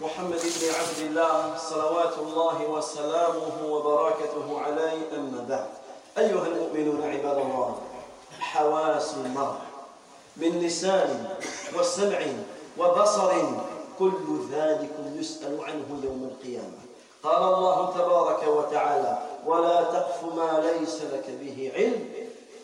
محمد 0.00 0.40
بن 0.40 0.74
عبد 0.80 0.98
الله 1.00 1.56
صلوات 1.58 2.18
الله 2.18 2.66
وسلامه 2.70 3.66
وبركاته 3.66 4.60
عليه 4.60 5.16
أما 5.16 5.46
بعد. 5.48 5.66
أيها 6.18 6.46
المؤمنون 6.46 7.02
عباد 7.02 7.38
الله 7.38 7.78
حواس 8.40 9.14
المرء 9.14 9.56
من 10.36 10.60
لسان 10.60 11.36
وسمع 11.78 12.18
وبصر 12.78 13.32
كل 13.98 14.38
ذلك 14.52 14.90
يسأل 15.16 15.64
عنه 15.64 16.00
يوم 16.02 16.30
القيامة. 16.32 16.80
قال 17.22 17.54
الله 17.54 17.94
تبارك 17.94 18.48
وتعالى 18.48 19.18
ولا 19.46 19.82
تقف 19.82 20.24
ما 20.24 20.60
ليس 20.60 21.02
لك 21.02 21.24
به 21.40 21.72
علم 21.74 22.08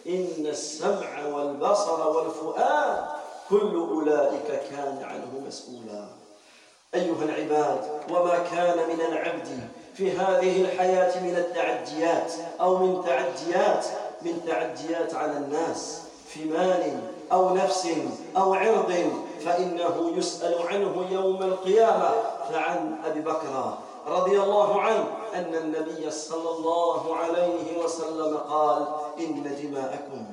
إن 0.06 0.46
السمع 0.46 1.26
والبصر 1.26 2.08
والفؤاد 2.08 3.04
كل 3.50 3.74
أولئك 3.74 4.62
كان 4.70 5.02
عنه 5.02 5.42
مسؤولا. 5.46 6.19
أيها 6.94 7.24
العباد 7.24 7.80
وما 8.10 8.38
كان 8.38 8.76
من 8.88 9.00
العبد 9.00 9.48
في 9.94 10.12
هذه 10.12 10.60
الحياة 10.60 11.20
من 11.20 11.36
التعديات 11.36 12.32
أو 12.60 12.76
من 12.76 13.04
تعديات 13.04 13.86
من 14.22 14.40
تعديات 14.46 15.14
على 15.14 15.36
الناس 15.36 16.02
في 16.28 16.44
مال 16.44 17.00
أو 17.32 17.54
نفس 17.54 17.88
أو 18.36 18.54
عرض 18.54 19.12
فإنه 19.44 20.12
يسأل 20.16 20.68
عنه 20.68 21.06
يوم 21.10 21.42
القيامة. 21.42 22.10
فعن 22.52 22.96
أبي 23.04 23.20
بكر 23.20 23.74
رضي 24.06 24.40
الله 24.40 24.80
عنه 24.80 25.06
أن 25.34 25.54
النبي 25.54 26.10
صلى 26.10 26.50
الله 26.50 27.16
عليه 27.16 27.78
وسلم 27.84 28.36
قال 28.36 28.86
إن 29.20 29.56
دماءكم 29.62 30.26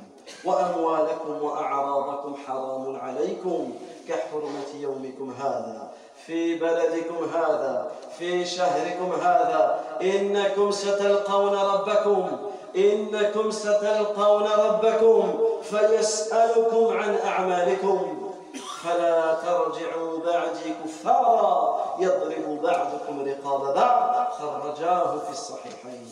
وأموالكم 0.46 1.44
وأعراضكم 1.44 2.36
حرام 2.48 2.96
عليكم 2.96 3.74
كحرمة 4.10 4.82
يومكم 4.82 5.34
هذا. 5.40 5.92
في 6.28 6.56
بلدكم 6.56 7.30
هذا 7.34 7.92
في 8.20 8.46
شهركم 8.46 9.12
هذا. 9.12 9.84
إنكم 10.02 10.72
ستلقون 10.72 11.56
ربكم 11.56 12.38
إنكم 12.76 13.52
ستلقون 13.52 14.48
ربكم 14.48 15.40
فيسألكم 15.64 16.98
عن 16.98 17.18
أعمالكم. 17.26 18.24
فلا 18.84 19.34
ترجعوا 19.34 20.20
بعدي 20.20 20.74
كفارا 20.84 21.78
يضرب 22.00 22.62
بعضكم 22.64 23.26
رقاب 23.28 23.74
بعض. 23.76 24.32
خرجاه 24.32 25.20
في 25.20 25.32
الصحيحين. 25.32 26.08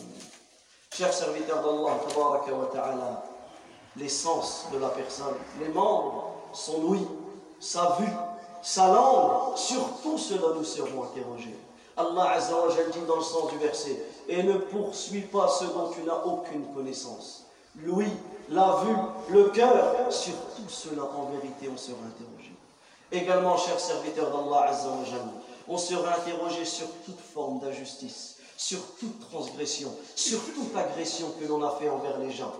Chers 0.96 1.12
serviteurs 1.12 1.60
d'Allah, 1.60 1.92
tabaraka 2.08 2.52
wa 2.54 2.68
ta'ala, 2.72 3.22
l'essence 3.96 4.64
de 4.72 4.78
la 4.78 4.88
personne, 4.88 5.36
les 5.60 5.68
membres, 5.68 6.30
son 6.54 6.80
ouïe, 6.84 7.06
sa 7.60 7.96
vue, 7.98 8.16
sa 8.62 8.88
langue, 8.88 9.56
sur 9.56 9.80
tout 10.02 10.18
cela 10.18 10.54
nous 10.54 10.64
serons 10.64 11.04
interrogés. 11.04 11.56
Allah 11.96 12.30
Azza 12.32 12.54
wa 12.54 12.68
Jal 12.74 12.90
dit 12.90 13.06
dans 13.06 13.16
le 13.16 13.22
sens 13.22 13.50
du 13.50 13.58
verset 13.58 14.02
Et 14.28 14.42
ne 14.42 14.58
poursuis 14.58 15.22
pas 15.22 15.48
ce 15.48 15.64
dont 15.64 15.90
tu 15.94 16.02
n'as 16.02 16.22
aucune 16.24 16.66
connaissance. 16.74 17.46
L'ouïe, 17.82 18.12
la 18.50 18.82
vue, 18.84 19.34
le 19.34 19.44
cœur, 19.44 19.94
sur 20.10 20.34
tout 20.56 20.68
cela 20.68 21.02
en 21.04 21.30
vérité 21.30 21.70
on 21.72 21.76
sera 21.76 21.98
interrogé. 22.06 22.52
Également, 23.12 23.56
chers 23.56 23.80
serviteurs 23.80 24.30
d'Allah 24.30 24.68
Azza 24.70 24.88
wa 24.88 25.04
Jal, 25.04 25.20
on 25.68 25.78
sera 25.78 26.16
interrogé 26.16 26.64
sur 26.64 26.86
toute 27.04 27.20
forme 27.20 27.60
d'injustice, 27.60 28.36
sur 28.56 28.78
toute 28.98 29.28
transgression, 29.30 29.92
sur 30.14 30.40
toute 30.54 30.76
agression 30.76 31.32
que 31.40 31.46
l'on 31.46 31.62
a 31.62 31.70
fait 31.76 31.88
envers 31.88 32.18
les 32.18 32.30
gens, 32.30 32.52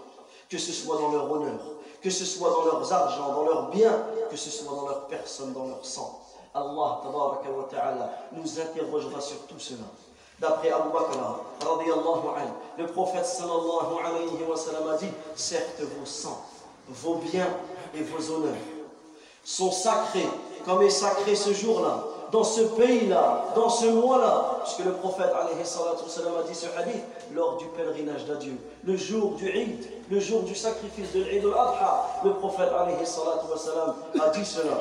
que 0.49 0.59
ce 0.59 0.73
soit 0.73 0.99
dans 0.99 1.11
leur 1.11 1.31
honneur, 1.31 1.61
que 2.07 2.13
ce 2.13 2.25
soit 2.25 2.51
dans 2.51 2.65
leurs 2.67 2.93
argent, 2.93 3.33
dans 3.33 3.43
leurs 3.43 3.69
biens, 3.71 3.99
que 4.31 4.37
ce 4.37 4.49
soit 4.49 4.73
dans 4.73 4.87
leur 4.87 5.09
personne, 5.09 5.53
dans 5.53 5.67
leur 5.67 5.85
sang. 5.85 6.21
Allah 6.55 7.01
ta'ala 7.69 8.11
nous 8.31 8.61
interrogera 8.61 9.21
sur 9.21 9.39
tout 9.49 9.59
cela. 9.59 9.81
D'après 10.39 10.71
Abu 10.71 10.91
Bakr, 10.91 11.19
le 12.79 12.87
prophète 12.87 13.27
sallallahu 13.27 13.99
alayhi 14.05 14.45
wa 14.49 14.57
sallam 14.57 14.89
a 14.89 14.97
dit 14.99 15.09
Certes, 15.35 15.81
vos 15.81 16.07
sangs, 16.07 16.45
vos 16.89 17.17
biens 17.17 17.49
et 17.93 18.03
vos 18.05 18.35
honneurs 18.37 18.55
sont 19.43 19.73
sacrés, 19.73 20.29
comme 20.65 20.83
est 20.83 20.91
sacré 20.91 21.35
ce 21.35 21.53
jour-là, 21.53 22.05
dans 22.37 22.45
ce 22.45 22.61
pays-là, 22.61 23.47
dans 23.55 23.71
ce 23.71 23.87
mois-là, 23.87 24.61
puisque 24.63 24.85
le 24.85 24.93
prophète 24.93 25.31
a 25.35 25.49
dit 25.55 26.55
ce 26.55 26.67
hadith 26.79 27.03
lors 27.35 27.57
du 27.57 27.65
pèlerinage 27.69 28.27
d'adieu, 28.27 28.59
le 28.85 28.95
jour 28.95 29.37
du 29.37 29.49
Eid, 29.49 29.89
le 30.11 30.21
jour 30.21 30.43
du 30.43 30.55
sacrifice 30.55 31.15
de 31.15 31.23
l'Eid 31.23 31.43
al-Adha, 31.47 32.21
le 32.25 32.35
prophète 32.35 32.69
a 32.75 32.85
dit 34.35 34.45
cela. 34.45 34.81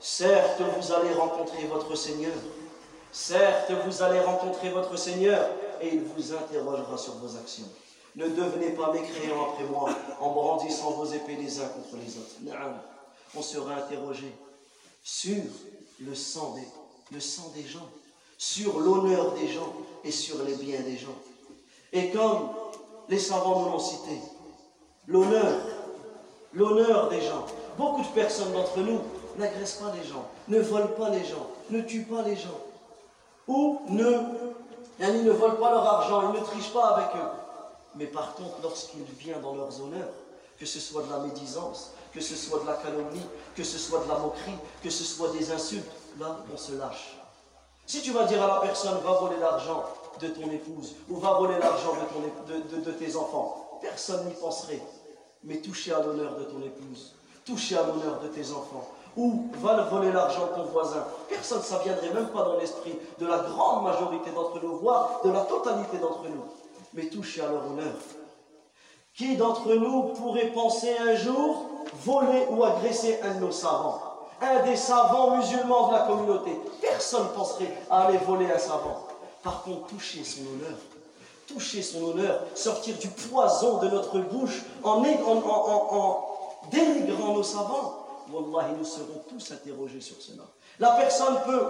Certes, 0.00 0.60
vous 0.80 0.92
allez 0.92 1.14
rencontrer 1.14 1.64
votre 1.68 1.94
Seigneur. 1.94 2.32
Certes, 3.12 3.70
vous 3.86 4.02
allez 4.02 4.18
rencontrer 4.18 4.70
votre 4.70 4.96
Seigneur 4.96 5.46
et 5.80 5.94
il 5.94 6.02
vous 6.02 6.32
interrogera 6.32 6.98
sur 6.98 7.14
vos 7.18 7.36
actions. 7.36 7.68
Ne 8.16 8.26
devenez 8.26 8.70
pas 8.70 8.92
mécréants 8.92 9.52
après 9.52 9.64
moi 9.64 9.90
en 10.18 10.30
brandissant 10.30 10.90
vos 10.90 11.04
épées 11.04 11.36
les 11.36 11.60
uns 11.60 11.68
contre 11.68 12.02
les 12.04 12.18
autres. 12.18 12.34
On 13.36 13.42
sera 13.42 13.74
interrogé 13.74 14.34
sur 15.04 15.44
le 16.00 16.14
sang, 16.14 16.54
des, 16.54 16.66
le 17.12 17.20
sang 17.20 17.52
des 17.54 17.66
gens, 17.66 17.88
sur 18.38 18.80
l'honneur 18.80 19.32
des 19.32 19.48
gens 19.48 19.72
et 20.04 20.10
sur 20.10 20.42
les 20.44 20.54
biens 20.54 20.80
des 20.80 20.96
gens. 20.96 21.16
Et 21.92 22.10
comme 22.10 22.50
les 23.08 23.18
savants 23.18 23.60
nous 23.60 23.70
l'ont 23.72 23.78
cité, 23.78 24.18
l'honneur, 25.06 25.60
l'honneur 26.52 27.08
des 27.08 27.20
gens. 27.20 27.44
Beaucoup 27.76 28.02
de 28.02 28.08
personnes 28.08 28.52
d'entre 28.52 28.78
nous 28.78 29.00
n'agressent 29.36 29.80
pas 29.82 29.92
les 29.94 30.08
gens, 30.08 30.28
ne 30.48 30.60
volent 30.60 30.94
pas 30.98 31.10
les 31.10 31.24
gens, 31.24 31.50
ne 31.70 31.80
tuent 31.82 32.04
pas 32.04 32.22
les 32.22 32.36
gens, 32.36 32.60
ou 33.46 33.80
ne, 33.88 34.10
ils 35.00 35.24
ne 35.24 35.30
volent 35.30 35.56
pas 35.56 35.70
leur 35.70 35.86
argent, 35.86 36.32
ils 36.32 36.40
ne 36.40 36.44
trichent 36.44 36.72
pas 36.72 36.88
avec 36.96 37.16
eux. 37.16 37.28
Mais 37.96 38.06
par 38.06 38.34
contre, 38.34 38.56
lorsqu'il 38.62 39.02
vient 39.18 39.38
dans 39.40 39.54
leurs 39.54 39.80
honneurs, 39.80 40.10
que 40.58 40.66
ce 40.66 40.78
soit 40.78 41.02
de 41.02 41.10
la 41.10 41.18
médisance, 41.20 41.92
que 42.12 42.20
ce 42.20 42.36
soit 42.36 42.60
de 42.60 42.66
la 42.66 42.74
calomnie, 42.74 43.26
que 43.56 43.64
ce 43.64 43.78
soit 43.78 44.00
de 44.04 44.08
la 44.08 44.18
moquerie, 44.18 44.58
que 44.82 44.90
ce 44.90 45.04
soit 45.04 45.30
des 45.30 45.50
insultes, 45.50 45.90
là, 46.18 46.38
on 46.52 46.56
se 46.56 46.72
lâche. 46.72 47.16
Si 47.86 48.02
tu 48.02 48.12
vas 48.12 48.24
dire 48.24 48.42
à 48.42 48.46
la 48.46 48.60
personne, 48.60 48.98
va 49.04 49.12
voler 49.12 49.36
l'argent 49.38 49.84
de 50.20 50.28
ton 50.28 50.50
épouse, 50.50 50.94
ou 51.08 51.16
va 51.16 51.32
voler 51.34 51.58
l'argent 51.58 51.92
de, 52.84 52.90
tes 52.92 53.16
enfants, 53.16 53.78
personne 53.80 54.26
n'y 54.26 54.34
penserait. 54.34 54.80
Mais 55.42 55.56
toucher 55.56 55.92
à 55.92 56.00
l'honneur 56.00 56.36
de 56.36 56.44
ton 56.44 56.60
épouse, 56.62 57.14
toucher 57.44 57.78
à 57.78 57.82
l'honneur 57.82 58.20
de 58.20 58.28
tes 58.28 58.52
enfants, 58.52 58.86
ou 59.16 59.50
va 59.60 59.82
voler 59.84 60.12
l'argent 60.12 60.46
de 60.46 60.54
ton 60.54 60.64
voisin, 60.64 61.04
personne, 61.28 61.62
ça 61.62 61.78
viendrait 61.78 62.12
même 62.14 62.28
pas 62.28 62.44
dans 62.44 62.56
l'esprit 62.58 62.96
de 63.18 63.26
la 63.26 63.38
grande 63.38 63.84
majorité 63.84 64.30
d'entre 64.30 64.62
nous, 64.62 64.76
voire 64.76 65.20
de 65.24 65.30
la 65.30 65.40
totalité 65.40 65.98
d'entre 65.98 66.28
nous. 66.28 66.44
Mais 66.94 67.06
toucher 67.06 67.42
à 67.42 67.48
leur 67.48 67.66
honneur. 67.66 67.94
Qui 69.14 69.36
d'entre 69.36 69.74
nous 69.74 70.14
pourrait 70.14 70.52
penser 70.52 70.96
un 70.96 71.14
jour 71.14 71.66
voler 72.04 72.46
ou 72.50 72.64
agresser 72.64 73.18
un 73.22 73.34
de 73.34 73.40
nos 73.40 73.50
savants? 73.50 74.09
Un 74.42 74.62
des 74.62 74.76
savants 74.76 75.36
musulmans 75.36 75.88
de 75.88 75.92
la 75.94 76.00
communauté. 76.00 76.58
Personne 76.80 77.24
ne 77.24 77.28
penserait 77.28 77.76
à 77.90 78.06
aller 78.06 78.18
voler 78.18 78.50
un 78.50 78.58
savant. 78.58 79.06
Par 79.42 79.62
contre, 79.62 79.86
toucher 79.88 80.22
son 80.24 80.40
honneur, 80.42 80.78
toucher 81.46 81.82
son 81.82 82.02
honneur, 82.04 82.40
sortir 82.54 82.96
du 82.98 83.08
poison 83.08 83.78
de 83.78 83.88
notre 83.88 84.18
bouche 84.20 84.62
en, 84.82 85.02
en, 85.02 85.02
en- 85.02 85.96
en- 85.96 86.26
dénigrant 86.70 87.34
nos 87.34 87.42
savants, 87.42 87.96
Wallahi, 88.32 88.74
nous 88.78 88.84
serons 88.84 89.22
tous 89.28 89.50
interrogés 89.50 90.00
sur 90.00 90.16
cela. 90.20 90.44
La 90.78 90.90
personne 90.92 91.36
peut 91.44 91.64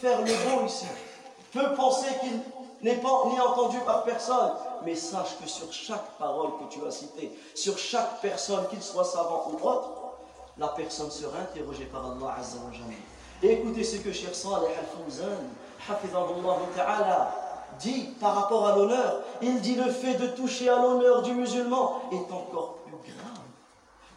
faire 0.00 0.18
le 0.22 0.24
beau 0.32 0.64
ici, 0.66 0.86
peut 1.52 1.74
penser 1.74 2.06
qu'il 2.20 2.40
n'est 2.82 2.96
pas 2.96 3.24
ni 3.30 3.38
entendu 3.40 3.78
par 3.80 4.04
personne, 4.04 4.52
mais 4.84 4.94
sache 4.94 5.36
que 5.42 5.48
sur 5.48 5.70
chaque 5.72 6.16
parole 6.18 6.50
que 6.60 6.72
tu 6.74 6.86
as 6.86 6.90
citée, 6.90 7.30
sur 7.54 7.76
chaque 7.76 8.20
personne, 8.22 8.66
qu'il 8.70 8.82
soit 8.82 9.04
savant 9.04 9.50
ou 9.52 9.66
autre, 9.66 9.90
la 10.57 10.67
personne 10.69 11.11
sera 11.11 11.39
interrogée 11.39 11.85
par 11.85 12.05
Allah 12.05 12.35
Azza 12.39 12.57
wa 12.57 12.71
Jalla. 12.71 12.85
Et 13.41 13.59
écoutez 13.59 13.83
ce 13.83 13.97
que 13.97 14.11
Cheikh 14.11 14.35
Saleh 14.35 14.67
Al-Fawzan, 14.67 15.43
hafidhahullah 15.89 16.57
ta'ala, 16.75 17.35
dit 17.79 18.09
par 18.19 18.35
rapport 18.35 18.67
à 18.67 18.75
l'honneur. 18.75 19.21
Il 19.41 19.59
dit 19.61 19.75
le 19.75 19.91
fait 19.91 20.15
de 20.15 20.27
toucher 20.27 20.69
à 20.69 20.81
l'honneur 20.81 21.21
du 21.23 21.33
musulman 21.33 22.01
est 22.11 22.31
encore 22.31 22.77
plus 23.01 23.13
grave 23.13 23.33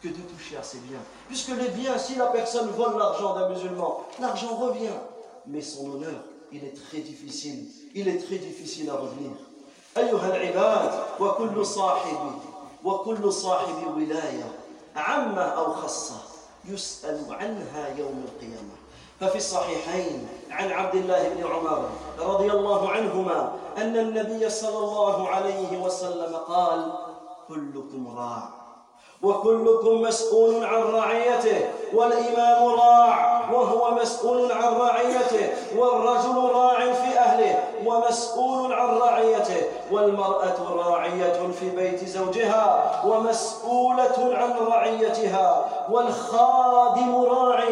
que 0.02 0.08
de 0.08 0.22
toucher 0.22 0.56
à 0.56 0.62
ses 0.62 0.78
biens. 0.78 1.00
Puisque 1.26 1.48
les 1.48 1.68
biens, 1.68 1.98
si 1.98 2.14
la 2.16 2.26
personne 2.26 2.68
vole 2.70 2.98
l'argent 2.98 3.34
d'un 3.34 3.48
musulman, 3.48 4.04
l'argent 4.20 4.54
revient. 4.56 4.98
Mais 5.46 5.60
son 5.60 5.90
honneur, 5.92 6.22
il 6.52 6.64
est 6.64 6.76
très 6.88 6.98
difficile. 6.98 7.66
Il 7.94 8.08
est 8.08 8.18
très 8.18 8.36
difficile 8.36 8.90
à 8.90 8.94
revenir. 8.94 9.32
أيها 9.96 10.36
العباد 10.36 11.04
وكل 11.20 11.66
صاحب 11.66 12.32
وكل 12.84 13.32
صاحب 13.32 13.96
ولاية 13.96 14.52
عامة 14.96 15.42
أو 15.42 15.72
خاصة 15.72 16.14
يسأل 16.65 17.25
عنها 17.29 17.87
يوم 17.97 18.25
القيامة. 18.27 18.75
ففي 19.19 19.37
الصحيحين 19.37 20.27
عن 20.51 20.71
عبد 20.71 20.95
الله 20.95 21.29
بن 21.29 21.43
عمر 21.43 21.89
رضي 22.19 22.51
الله 22.51 22.89
عنهما 22.89 23.53
أن 23.77 23.97
النبي 23.97 24.49
صلى 24.49 24.77
الله 24.77 25.29
عليه 25.29 25.77
وسلم 25.83 26.35
قال 26.35 26.93
كلكم 27.47 28.17
راع. 28.17 28.60
وكلكم 29.23 30.01
مسؤول 30.01 30.63
عن 30.65 30.81
رعيته 30.81 31.69
والإمام 31.93 32.79
راع 32.79 33.41
وهو 33.51 33.91
مسؤول 33.91 34.51
عن 34.51 34.73
رعيته 34.73 35.49
والرجل 35.77 36.49
راع 36.53 36.93
في 36.93 37.19
أهله 37.19 37.63
ومسؤول 37.85 38.73
عن 38.73 38.97
رعيته 38.97 39.61
والمرأة 39.91 40.73
راعية 40.75 41.51
في 41.59 41.69
بيت 41.69 42.05
زوجها 42.05 43.01
ومسؤولة 43.05 44.35
عن 44.37 44.53
رعيتها 44.67 45.69
والخادم 45.89 47.25
راع 47.25 47.63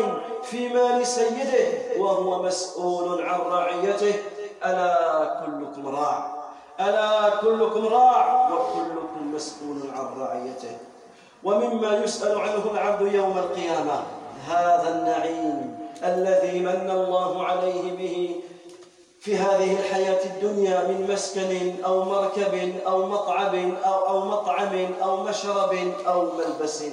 في 0.44 0.70
مال 0.70 1.08
سيده 1.08 1.68
وهو 1.98 2.44
مسؤول 2.44 3.22
عن 3.22 3.40
رعيته. 3.40 4.14
ألا 4.66 5.26
كلكم 5.46 5.96
راع 5.96 6.36
ألا 6.80 7.30
كلكم 7.30 7.88
راع 7.88 8.50
وكلكم 8.52 9.36
مسؤول 9.36 9.82
عن 9.96 10.22
رعيته. 10.22 10.89
ومما 11.44 11.98
يسأل 12.04 12.40
عنه 12.40 12.72
العبد 12.72 13.14
يوم 13.14 13.38
القيامة 13.38 14.04
هذا 14.48 14.90
النعيم 15.00 15.78
الذي 16.04 16.60
من 16.60 16.90
الله 16.90 17.44
عليه 17.44 17.92
به 17.98 18.36
في 19.20 19.36
هذه 19.38 19.80
الحياة 19.80 20.26
الدنيا 20.26 20.88
من 20.88 21.08
مسكن 21.12 21.84
أو 21.86 22.04
مركب 22.04 22.74
أو 22.88 23.06
مطعم 23.06 23.76
أو, 23.86 24.08
أو 24.08 24.26
مطعم 24.26 24.94
أو 25.04 25.24
مشرب 25.24 25.94
أو 26.08 26.32
ملبس. 26.38 26.84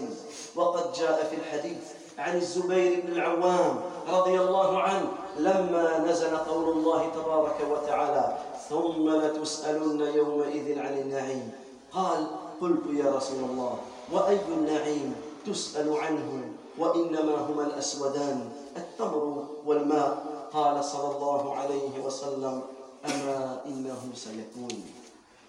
وقد 0.56 0.92
جاء 0.92 1.30
في 1.30 1.37
الحديث 1.37 1.92
عن 2.18 2.37
الزبير 2.37 3.00
بن 3.06 3.12
العوام 3.12 3.80
رضي 4.12 4.40
الله 4.40 4.78
عنه 4.78 5.09
لما 5.38 6.04
نزل 6.09 6.37
قول 6.37 6.68
الله 6.68 7.06
تبارك 7.14 7.56
وتعالى 7.70 8.38
ثم 8.68 9.11
لتسألن 9.11 10.00
يومئذ 10.00 10.78
عن 10.78 10.98
النعيم 10.98 11.50
قال 11.92 12.26
قلت 12.61 12.82
يا 12.94 13.11
رسول 13.16 13.44
الله 13.50 13.78
وأي 14.12 14.39
النعيم 14.47 15.15
تسأل 15.45 15.97
عنه 15.97 16.43
وإنما 16.78 17.36
هما 17.36 17.63
الأسودان 17.63 18.50
التمر 18.78 19.45
والماء 19.65 20.24
قال 20.54 20.84
صلى 20.86 21.15
الله 21.15 21.56
عليه 21.56 22.06
وسلم 22.06 22.62
أما 23.06 23.62
إنه 23.65 24.02
سيكون 24.15 24.84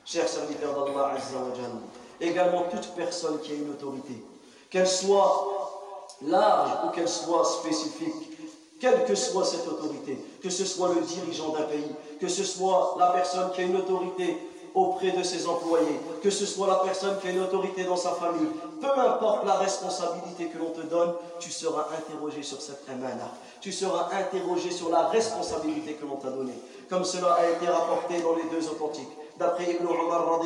Chers 0.04 0.26
serviteurs 0.26 0.74
d'Allah 0.74 1.14
Azza 1.14 1.36
wa 1.38 1.54
Jal, 1.54 1.70
également 2.20 2.64
toute 2.68 2.88
personne 2.96 3.38
qui 3.40 3.52
a 3.52 3.54
une 3.54 3.70
autorité, 3.70 4.24
qu'elle 4.68 4.88
soit 4.88 5.78
large 6.26 6.70
ou 6.84 6.90
qu'elle 6.90 7.08
soit 7.08 7.44
spécifique, 7.44 8.36
quelle 8.80 9.04
que 9.04 9.14
soit 9.14 9.44
cette 9.44 9.68
autorité, 9.68 10.18
que 10.42 10.50
ce 10.50 10.64
soit 10.64 10.92
le 10.92 11.02
dirigeant 11.02 11.50
d'un 11.50 11.62
pays, 11.62 11.92
que 12.20 12.26
ce 12.26 12.42
soit 12.42 12.96
la 12.98 13.12
personne 13.12 13.52
qui 13.52 13.60
a 13.60 13.64
une 13.64 13.76
autorité 13.76 14.38
auprès 14.77 15.09
de 15.11 15.23
ses 15.23 15.47
employés, 15.47 15.99
que 16.21 16.29
ce 16.29 16.45
soit 16.45 16.67
la 16.67 16.75
personne 16.75 17.17
qui 17.19 17.27
a 17.27 17.31
une 17.31 17.41
autorité 17.41 17.83
dans 17.83 17.97
sa 17.97 18.11
famille, 18.11 18.47
peu 18.79 18.99
importe 18.99 19.43
la 19.45 19.55
responsabilité 19.55 20.45
que 20.45 20.59
l'on 20.59 20.69
te 20.69 20.81
donne, 20.81 21.13
tu 21.39 21.49
seras 21.49 21.87
interrogé 21.97 22.43
sur 22.43 22.61
cette 22.61 22.87
amana. 22.87 23.31
Tu 23.59 23.71
seras 23.71 24.09
interrogé 24.13 24.69
sur 24.69 24.89
la 24.89 25.07
responsabilité 25.07 25.93
que 25.93 26.05
l'on 26.05 26.17
t'a 26.17 26.29
donnée. 26.29 26.53
Comme 26.89 27.03
cela 27.03 27.33
a 27.33 27.49
été 27.49 27.65
rapporté 27.65 28.21
dans 28.21 28.35
les 28.35 28.43
deux 28.55 28.69
authentiques. 28.69 29.09
D'après 29.39 29.71
Ibn 29.71 29.83
Umar 29.85 30.41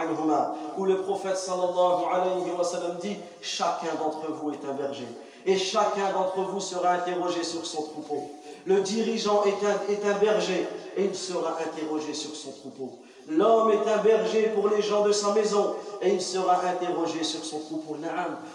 anhuma, 0.00 0.54
où 0.78 0.84
le 0.86 1.02
prophète 1.02 1.36
sallallahu 1.36 2.04
alayhi 2.12 2.50
wa 2.56 2.64
sallam 2.64 2.96
dit 3.02 3.16
Chacun 3.42 3.94
d'entre 3.98 4.32
vous 4.32 4.50
est 4.50 4.64
un 4.68 4.74
berger, 4.74 5.08
et 5.46 5.56
chacun 5.56 6.10
d'entre 6.12 6.40
vous 6.50 6.60
sera 6.60 6.92
interrogé 6.92 7.42
sur 7.42 7.64
son 7.64 7.82
troupeau. 7.82 8.30
Le 8.66 8.80
dirigeant 8.80 9.42
est 9.44 10.06
un 10.06 10.18
berger, 10.18 10.66
et 10.96 11.04
il 11.04 11.14
sera 11.14 11.56
interrogé 11.58 12.12
sur 12.12 12.34
son 12.34 12.52
troupeau. 12.52 12.98
L'homme 13.28 13.70
est 13.70 13.90
un 13.90 14.02
berger 14.02 14.52
pour 14.54 14.68
les 14.68 14.82
gens 14.82 15.02
de 15.02 15.12
sa 15.12 15.32
maison 15.32 15.76
et 16.02 16.10
il 16.10 16.20
sera 16.20 16.60
interrogé 16.66 17.24
sur 17.24 17.44
son 17.44 17.58
troupeau. 17.60 17.96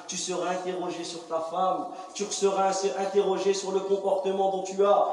Tu 0.07 0.15
seras 0.15 0.51
interrogé 0.51 1.03
sur 1.03 1.25
ta 1.27 1.39
femme, 1.39 1.87
tu 2.13 2.25
seras 2.25 2.71
interrogé 2.99 3.53
sur 3.53 3.71
le 3.71 3.79
comportement 3.79 4.51
dont 4.51 4.63
tu 4.63 4.83
as 4.85 5.05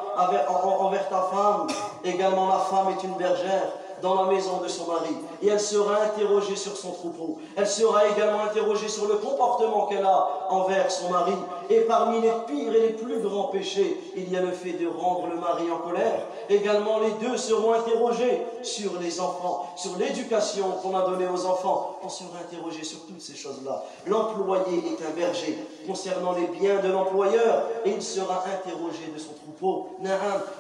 envers 0.81 1.09
ta 1.09 1.23
femme. 1.33 1.67
Également, 2.05 2.49
la 2.49 2.59
femme 2.59 2.89
est 2.99 3.03
une 3.03 3.15
bergère 3.15 3.73
dans 4.03 4.23
la 4.23 4.31
maison 4.31 4.61
de 4.63 4.69
son 4.69 4.87
mari 4.87 5.17
et 5.43 5.49
elle 5.49 5.61
sera 5.61 6.03
interrogée 6.03 6.57
sur 6.57 6.77
son 6.77 6.93
troupeau. 6.93 7.39
Elle 7.57 7.67
sera 7.67 8.09
également 8.09 8.41
interrogée 8.41 8.89
sur 8.89 9.09
le 9.09 9.17
comportement 9.17 9.87
qu'elle 9.87 10.05
a 10.05 10.47
envers 10.51 10.91
son 10.91 11.11
mari. 11.11 11.33
Et 11.69 11.81
parmi 11.81 12.21
les 12.21 12.33
pires 12.47 12.75
et 12.75 12.81
les 12.81 12.93
plus 12.93 13.21
grands 13.21 13.49
péchés, 13.49 14.01
il 14.17 14.31
y 14.31 14.37
a 14.37 14.41
le 14.41 14.53
fait 14.53 14.73
de 14.73 14.87
rendre 14.87 15.29
le 15.29 15.41
mari 15.41 15.71
en 15.71 15.79
colère. 15.79 16.27
Également, 16.49 17.01
les 17.01 17.27
deux 17.27 17.37
seront 17.37 17.73
interrogés 17.73 18.43
sur 18.63 18.99
les 19.01 19.21
enfants, 19.21 19.69
sur 19.77 19.97
l'éducation 19.99 20.71
qu'on 20.83 20.97
a 20.97 21.03
donnée 21.03 21.27
aux 21.27 21.47
enfants. 21.47 21.99
On 22.03 22.09
sera 22.09 22.39
interrogé 22.49 22.85
sur 22.85 23.01
toutes 23.07 23.21
ces 23.21 23.35
choses-là. 23.35 23.85
L'employé 24.07 24.79
est 24.79 25.07
un 25.07 25.11
berger 25.11 25.59
concernant 25.87 26.33
les 26.33 26.47
biens 26.59 26.81
de 26.81 26.89
l'employeur 26.89 27.65
et 27.85 27.91
il 27.91 28.03
sera 28.03 28.45
interrogé 28.47 29.11
de 29.13 29.19
son 29.19 29.33
troupeau. 29.33 29.89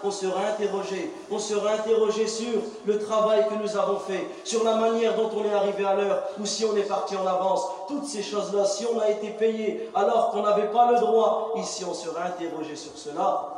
on 0.02 0.10
sera 0.10 0.40
interrogé. 0.48 1.10
On 1.30 1.38
sera 1.38 1.72
interrogé 1.72 2.26
sur 2.26 2.60
le 2.84 2.98
travail 2.98 3.46
que 3.48 3.54
nous 3.62 3.76
avons 3.76 3.98
fait, 3.98 4.26
la 4.66 4.76
manière 4.76 5.16
dont 5.16 5.30
on 5.34 5.44
est 5.44 5.54
arrivé 5.54 5.84
à 5.84 5.94
l'heure 5.94 6.22
ou 6.38 6.44
si 6.44 6.64
on 6.64 6.76
est 6.76 6.82
parti 6.82 7.16
en 7.16 7.26
avance. 7.26 7.62
Toutes 7.88 8.04
ces 8.04 8.22
choses-là, 8.22 8.66
si 8.66 8.84
on 8.86 9.00
a 9.00 9.08
été 9.08 9.30
payé 9.30 9.88
alors 9.94 10.30
qu'on 10.30 10.42
n'avait 10.42 10.70
pas 10.70 10.92
le 10.92 10.98
droit, 10.98 11.54
ici 11.56 11.84
on 11.84 11.94
sera 11.94 12.24
interrogé 12.24 12.76
sur 12.76 12.96
cela. 12.98 13.52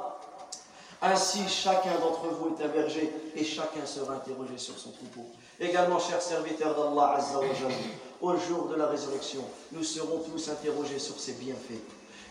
Ainsi, 1.00 1.48
chacun 1.48 1.94
d'entre 2.00 2.26
vous 2.38 2.56
est 2.56 2.64
un 2.64 2.68
berger 2.68 3.12
et 3.36 3.44
chacun 3.44 3.86
sera 3.86 4.14
interrogé 4.14 4.58
sur 4.58 4.76
son 4.76 4.90
troupeau. 4.90 5.26
Également, 5.60 5.98
chers 5.98 6.20
serviteurs 6.20 6.74
d'Allah 6.74 7.18
au 8.20 8.36
jour 8.36 8.66
de 8.68 8.74
la 8.74 8.86
résurrection, 8.86 9.44
nous 9.72 9.84
serons 9.84 10.18
tous 10.18 10.48
interrogés 10.48 10.98
sur 10.98 11.18
ses 11.18 11.34
bienfaits, 11.34 11.82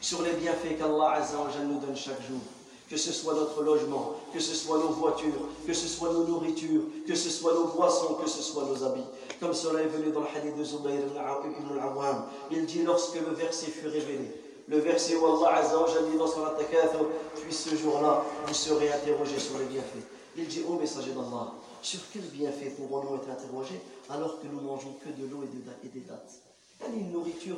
sur 0.01 0.21
les 0.21 0.33
bienfaits 0.33 0.77
qu'Allah 0.77 1.19
nous 1.63 1.79
donne 1.79 1.95
chaque 1.95 2.21
jour 2.27 2.39
que 2.89 2.97
ce 2.97 3.11
soit 3.11 3.33
notre 3.33 3.61
logement, 3.63 4.15
que 4.33 4.39
ce 4.39 4.55
soit 4.55 4.77
nos 4.77 4.89
voitures, 4.89 5.49
que 5.65 5.73
ce 5.73 5.87
soit 5.87 6.11
nos 6.13 6.25
nourritures, 6.25 6.83
que 7.05 7.15
ce 7.15 7.29
soit 7.29 7.53
nos 7.53 7.67
boissons, 7.67 8.15
que 8.15 8.29
ce 8.29 8.41
soit 8.41 8.63
nos 8.63 8.83
habits. 8.83 9.05
Comme 9.39 9.53
cela 9.53 9.81
est 9.81 9.87
venu 9.87 10.11
dans 10.11 10.21
le 10.21 10.27
hadith 10.27 10.57
de 10.57 10.63
Zubayr 10.63 10.99
ibn 10.99 11.79
al-Awwam. 11.79 12.25
Il 12.51 12.65
dit 12.65 12.83
lorsque 12.83 13.15
le 13.15 13.33
verset 13.33 13.67
fut 13.67 13.87
révélé, 13.87 14.31
le 14.67 14.79
verset 14.79 15.15
où 15.15 15.25
Allah 15.25 15.57
Azza 15.57 15.77
dit 16.11 16.17
dans 16.17 16.27
son 16.27 16.41
Takathur, 16.41 17.07
puis 17.41 17.53
ce 17.53 17.75
jour-là, 17.75 18.23
vous 18.45 18.53
serez 18.53 18.91
interrogés 18.91 19.39
sur 19.39 19.57
les 19.59 19.65
bienfaits. 19.65 20.05
Il 20.35 20.47
dit, 20.47 20.61
ô 20.67 20.73
messager 20.73 21.11
d'Allah, 21.11 21.53
sur 21.81 21.99
quel 22.11 22.23
bienfait 22.23 22.75
pourrons-nous 22.77 23.15
être 23.15 23.29
interrogés 23.29 23.79
alors 24.09 24.39
que 24.39 24.47
nous 24.47 24.61
mangeons 24.61 24.95
que 25.03 25.09
de 25.09 25.27
l'eau 25.27 25.43
et 25.43 25.87
des 25.87 26.01
dates? 26.01 26.41
Quelle 26.79 26.93
est 26.93 26.99
une 26.99 27.11
nourriture 27.11 27.57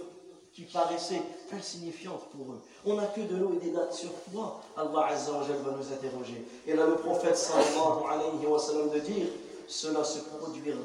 qui 0.54 0.64
paraissaient 0.64 1.22
insignifiantes 1.54 2.24
pour 2.32 2.54
eux. 2.54 2.60
On 2.86 2.96
n'a 2.96 3.06
que 3.08 3.22
de 3.22 3.36
l'eau 3.36 3.54
et 3.54 3.66
des 3.66 3.72
dates 3.72 3.94
sur 3.94 4.12
toi. 4.32 4.62
Allah 4.76 5.08
Azza 5.08 5.32
wa 5.32 5.40
va 5.40 5.78
nous 5.78 5.94
interroger. 5.94 6.46
Et 6.68 6.76
là, 6.76 6.86
le 6.86 6.96
prophète 6.96 7.38
sallallahu 7.38 8.04
alayhi 8.10 8.46
wa 8.46 8.60
sallam 8.60 8.90
de 8.90 9.00
dire 9.00 9.28
cela 9.68 10.04
se 10.04 10.20
produira 10.20 10.76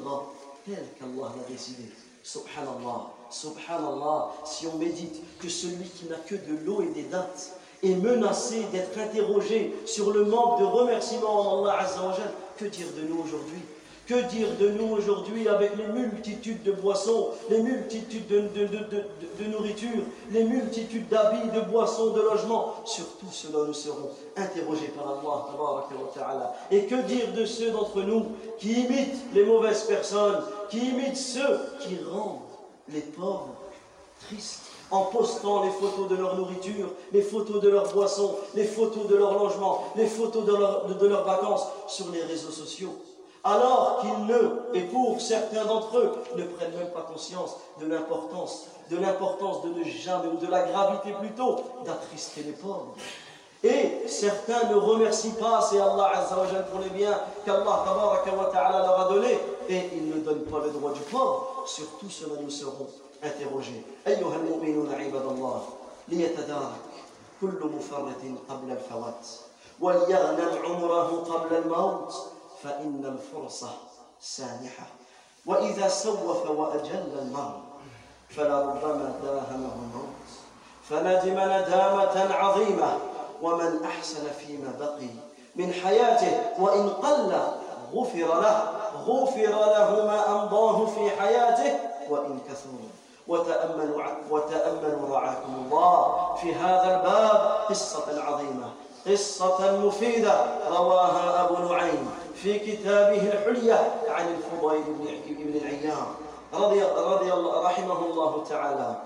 tel 0.65 0.83
qu'Allah 0.97 1.31
l'a 1.37 1.43
décidé. 1.49 1.83
Subhanallah, 2.23 3.11
subhanallah, 3.29 4.31
si 4.45 4.65
on 4.67 4.77
médite 4.77 5.21
que 5.39 5.49
celui 5.49 5.85
qui 5.85 6.05
n'a 6.05 6.17
que 6.17 6.35
de 6.35 6.57
l'eau 6.65 6.81
et 6.81 6.87
des 6.87 7.03
dates 7.03 7.59
est 7.83 7.95
menacé 7.95 8.63
d'être 8.71 8.97
interrogé 8.97 9.75
sur 9.85 10.11
le 10.11 10.25
manque 10.25 10.59
de 10.59 10.65
remerciement 10.65 11.39
en 11.39 11.63
Allah 11.63 11.79
Azza 11.81 12.01
wa 12.01 12.15
que 12.57 12.65
dire 12.65 12.87
de 12.97 13.01
nous 13.07 13.21
aujourd'hui? 13.21 13.61
Que 14.07 14.21
dire 14.29 14.47
de 14.59 14.69
nous 14.69 14.93
aujourd'hui 14.93 15.47
avec 15.47 15.71
les 15.77 15.87
multitudes 15.87 16.61
de 16.63 16.71
boissons, 16.71 17.29
les 17.49 17.61
multitudes 17.61 18.27
de, 18.27 19.45
nourriture, 19.47 20.03
les 20.31 20.43
multitudes 20.43 21.07
d'habits, 21.09 21.49
de 21.53 21.61
boissons, 21.61 22.11
de 22.11 22.21
logements? 22.21 22.75
Sur 22.85 23.05
tout 23.17 23.31
cela, 23.31 23.65
nous 23.65 23.73
serons 23.73 24.09
interrogés 24.37 24.93
par 24.95 25.21
Allah. 26.29 26.53
Et 26.69 26.85
que 26.85 27.01
dire 27.03 27.33
de 27.33 27.45
ceux 27.45 27.71
d'entre 27.71 28.01
nous 28.01 28.27
qui 28.59 28.73
imitent 28.73 29.33
les 29.33 29.43
mauvaises 29.43 29.83
personnes, 29.83 30.43
qui 30.69 30.89
imitent 30.89 31.17
ceux 31.17 31.59
qui 31.81 31.97
rendent 32.11 32.41
les 32.89 33.01
pauvres 33.01 33.55
tristes 34.27 34.61
en 34.91 35.05
postant 35.05 35.63
les 35.63 35.71
photos 35.71 36.07
de 36.09 36.15
leur 36.15 36.35
nourriture, 36.35 36.89
les 37.11 37.23
photos 37.23 37.59
de 37.59 37.69
leurs 37.69 37.91
boissons, 37.91 38.35
les 38.53 38.65
photos 38.65 39.07
de 39.07 39.15
leur 39.15 39.33
logement, 39.33 39.83
les 39.95 40.05
photos 40.05 40.45
de 40.45 41.07
leurs 41.07 41.25
vacances 41.25 41.65
sur 41.87 42.11
les 42.11 42.21
réseaux 42.21 42.51
sociaux? 42.51 42.95
alors 43.44 44.00
qu'ils 44.00 44.26
ne, 44.26 44.78
et 44.78 44.82
pour 44.82 45.20
certains 45.20 45.64
d'entre 45.64 45.96
eux, 45.98 46.12
ne 46.36 46.44
prennent 46.44 46.76
même 46.76 46.90
pas 46.90 47.02
conscience 47.02 47.56
de 47.80 47.86
l'importance, 47.86 48.66
de 48.90 48.98
l'importance 48.98 49.62
de 49.62 49.68
ne 49.70 49.84
jamais, 49.84 50.28
ou 50.28 50.36
de 50.36 50.46
la 50.46 50.64
gravité 50.64 51.12
plutôt, 51.18 51.56
d'attrister 51.84 52.42
les 52.42 52.52
pauvres. 52.52 52.94
Et 53.62 54.08
certains 54.08 54.68
ne 54.70 54.74
remercient 54.74 55.34
pas 55.38 55.60
c'est 55.62 55.80
Allah 55.80 56.12
Azza 56.14 56.36
wa 56.38 56.46
pour 56.70 56.80
les 56.80 56.90
biens 56.90 57.18
qu'Allah 57.44 57.84
leur 58.24 59.00
a 59.00 59.08
donnés, 59.12 59.38
et 59.68 59.90
ils 59.94 60.08
ne 60.08 60.20
donnent 60.20 60.44
pas 60.44 60.60
le 60.60 60.70
droit 60.70 60.92
du 60.92 61.00
pauvre. 61.00 61.64
Sur 61.66 61.86
tout 61.98 62.10
cela, 62.10 62.34
nous 62.40 62.50
serons 62.50 62.88
interrogés. 63.22 63.84
أيها 64.06 64.36
المؤمنون 64.36 64.94
عباد 64.94 65.26
الله 65.26 65.62
ليتدارك 66.08 66.90
كل 67.40 67.60
مفرط 67.76 68.22
قبل 68.48 68.70
الفوات 68.72 69.26
وليغنم 69.80 70.58
عمره 70.64 71.24
قبل 71.30 71.56
الموت 71.56 72.14
فإن 72.65 73.17
الفرصة 73.17 73.69
سانحة. 74.21 74.85
وإذا 75.45 75.87
سوف 75.87 76.49
وأجل 76.49 77.19
المرء 77.21 77.57
فلربما 78.29 79.13
داهمه 79.23 79.73
الموت. 79.75 80.25
فندم 80.89 81.39
ندامة 81.39 82.33
عظيمة. 82.33 82.97
ومن 83.41 83.83
أحسن 83.85 84.27
فيما 84.39 84.73
بقي 84.79 85.09
من 85.55 85.73
حياته 85.73 86.41
وإن 86.59 86.89
قل 86.89 87.33
غفر 87.93 88.41
له. 88.41 88.71
غفر 89.05 89.49
له 89.49 90.05
ما 90.05 90.41
أمضاه 90.41 90.85
في 90.85 91.09
حياته 91.09 91.79
وإن 92.09 92.39
كثروا. 92.49 92.89
وتأملوا 93.27 94.03
وتأملوا 94.29 95.09
رعاكم 95.09 95.55
الله. 95.65 96.35
في 96.41 96.55
هذا 96.55 96.97
الباب 96.97 97.65
قصة 97.69 98.23
عظيمة 98.23 98.69
قصة 99.07 99.77
مفيدة 99.77 100.45
رواها 100.69 101.45
أبو 101.45 101.73
نعيم. 101.73 102.24
في 102.35 102.59
كتابه 102.59 103.31
الحلية 103.33 104.01
عن 104.07 104.27
الفضيل 104.35 104.83
بن 105.27 105.57
العيام 105.57 106.05
رضي 106.53 106.83
رضي 106.83 107.33
الله 107.33 107.61
رحمه 107.65 108.05
الله 108.05 108.43
تعالى 108.49 109.01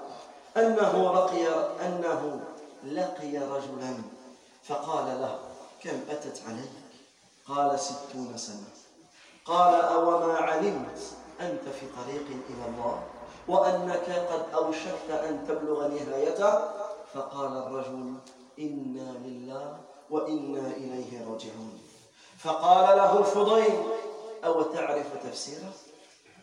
أنه 0.58 1.13
لقي 1.13 1.48
أنه 1.86 2.39
لقي 2.84 3.38
رجلا 3.38 3.94
فقال 4.63 5.22
له 5.22 5.39
كم 5.84 6.00
أتت 6.10 6.42
عليك؟ 6.48 6.72
قال 7.48 7.80
ستون 7.80 8.38
سنة. 8.38 8.70
قال 9.46 9.76
أوما 9.82 10.34
علمت 10.34 11.00
أنت 11.42 11.63
في 11.63 11.86
طريق 12.04 12.26
إلى 12.50 12.65
الله 12.68 13.04
وأنك 13.48 14.10
قد 14.32 14.46
أوشكت 14.56 15.10
أن 15.10 15.46
تبلغ 15.48 15.88
نهايته؟ 15.88 16.60
فقال 17.13 17.58
الرجل 17.58 18.13
إنا 18.60 19.13
لله 19.26 19.78
وإنا 20.10 20.68
إليه 20.68 21.26
راجعون. 21.32 21.80
فقال 22.43 22.97
له 22.97 23.19
الفضيل 23.19 23.84
أو 24.45 24.62
تعرف 24.62 25.06
تفسيره؟ 25.23 25.71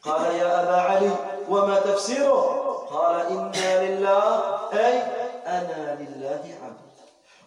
قال 0.04 0.34
يا 0.34 0.62
أبا 0.62 0.80
علي 0.80 1.10
وما 1.48 1.80
تفسيره؟ 1.80 2.42
قال 2.90 3.26
إنا 3.26 3.84
لله 3.86 4.42
أي 4.72 5.02
أنا 5.46 5.98
لله 6.00 6.40
عبد. 6.64 6.86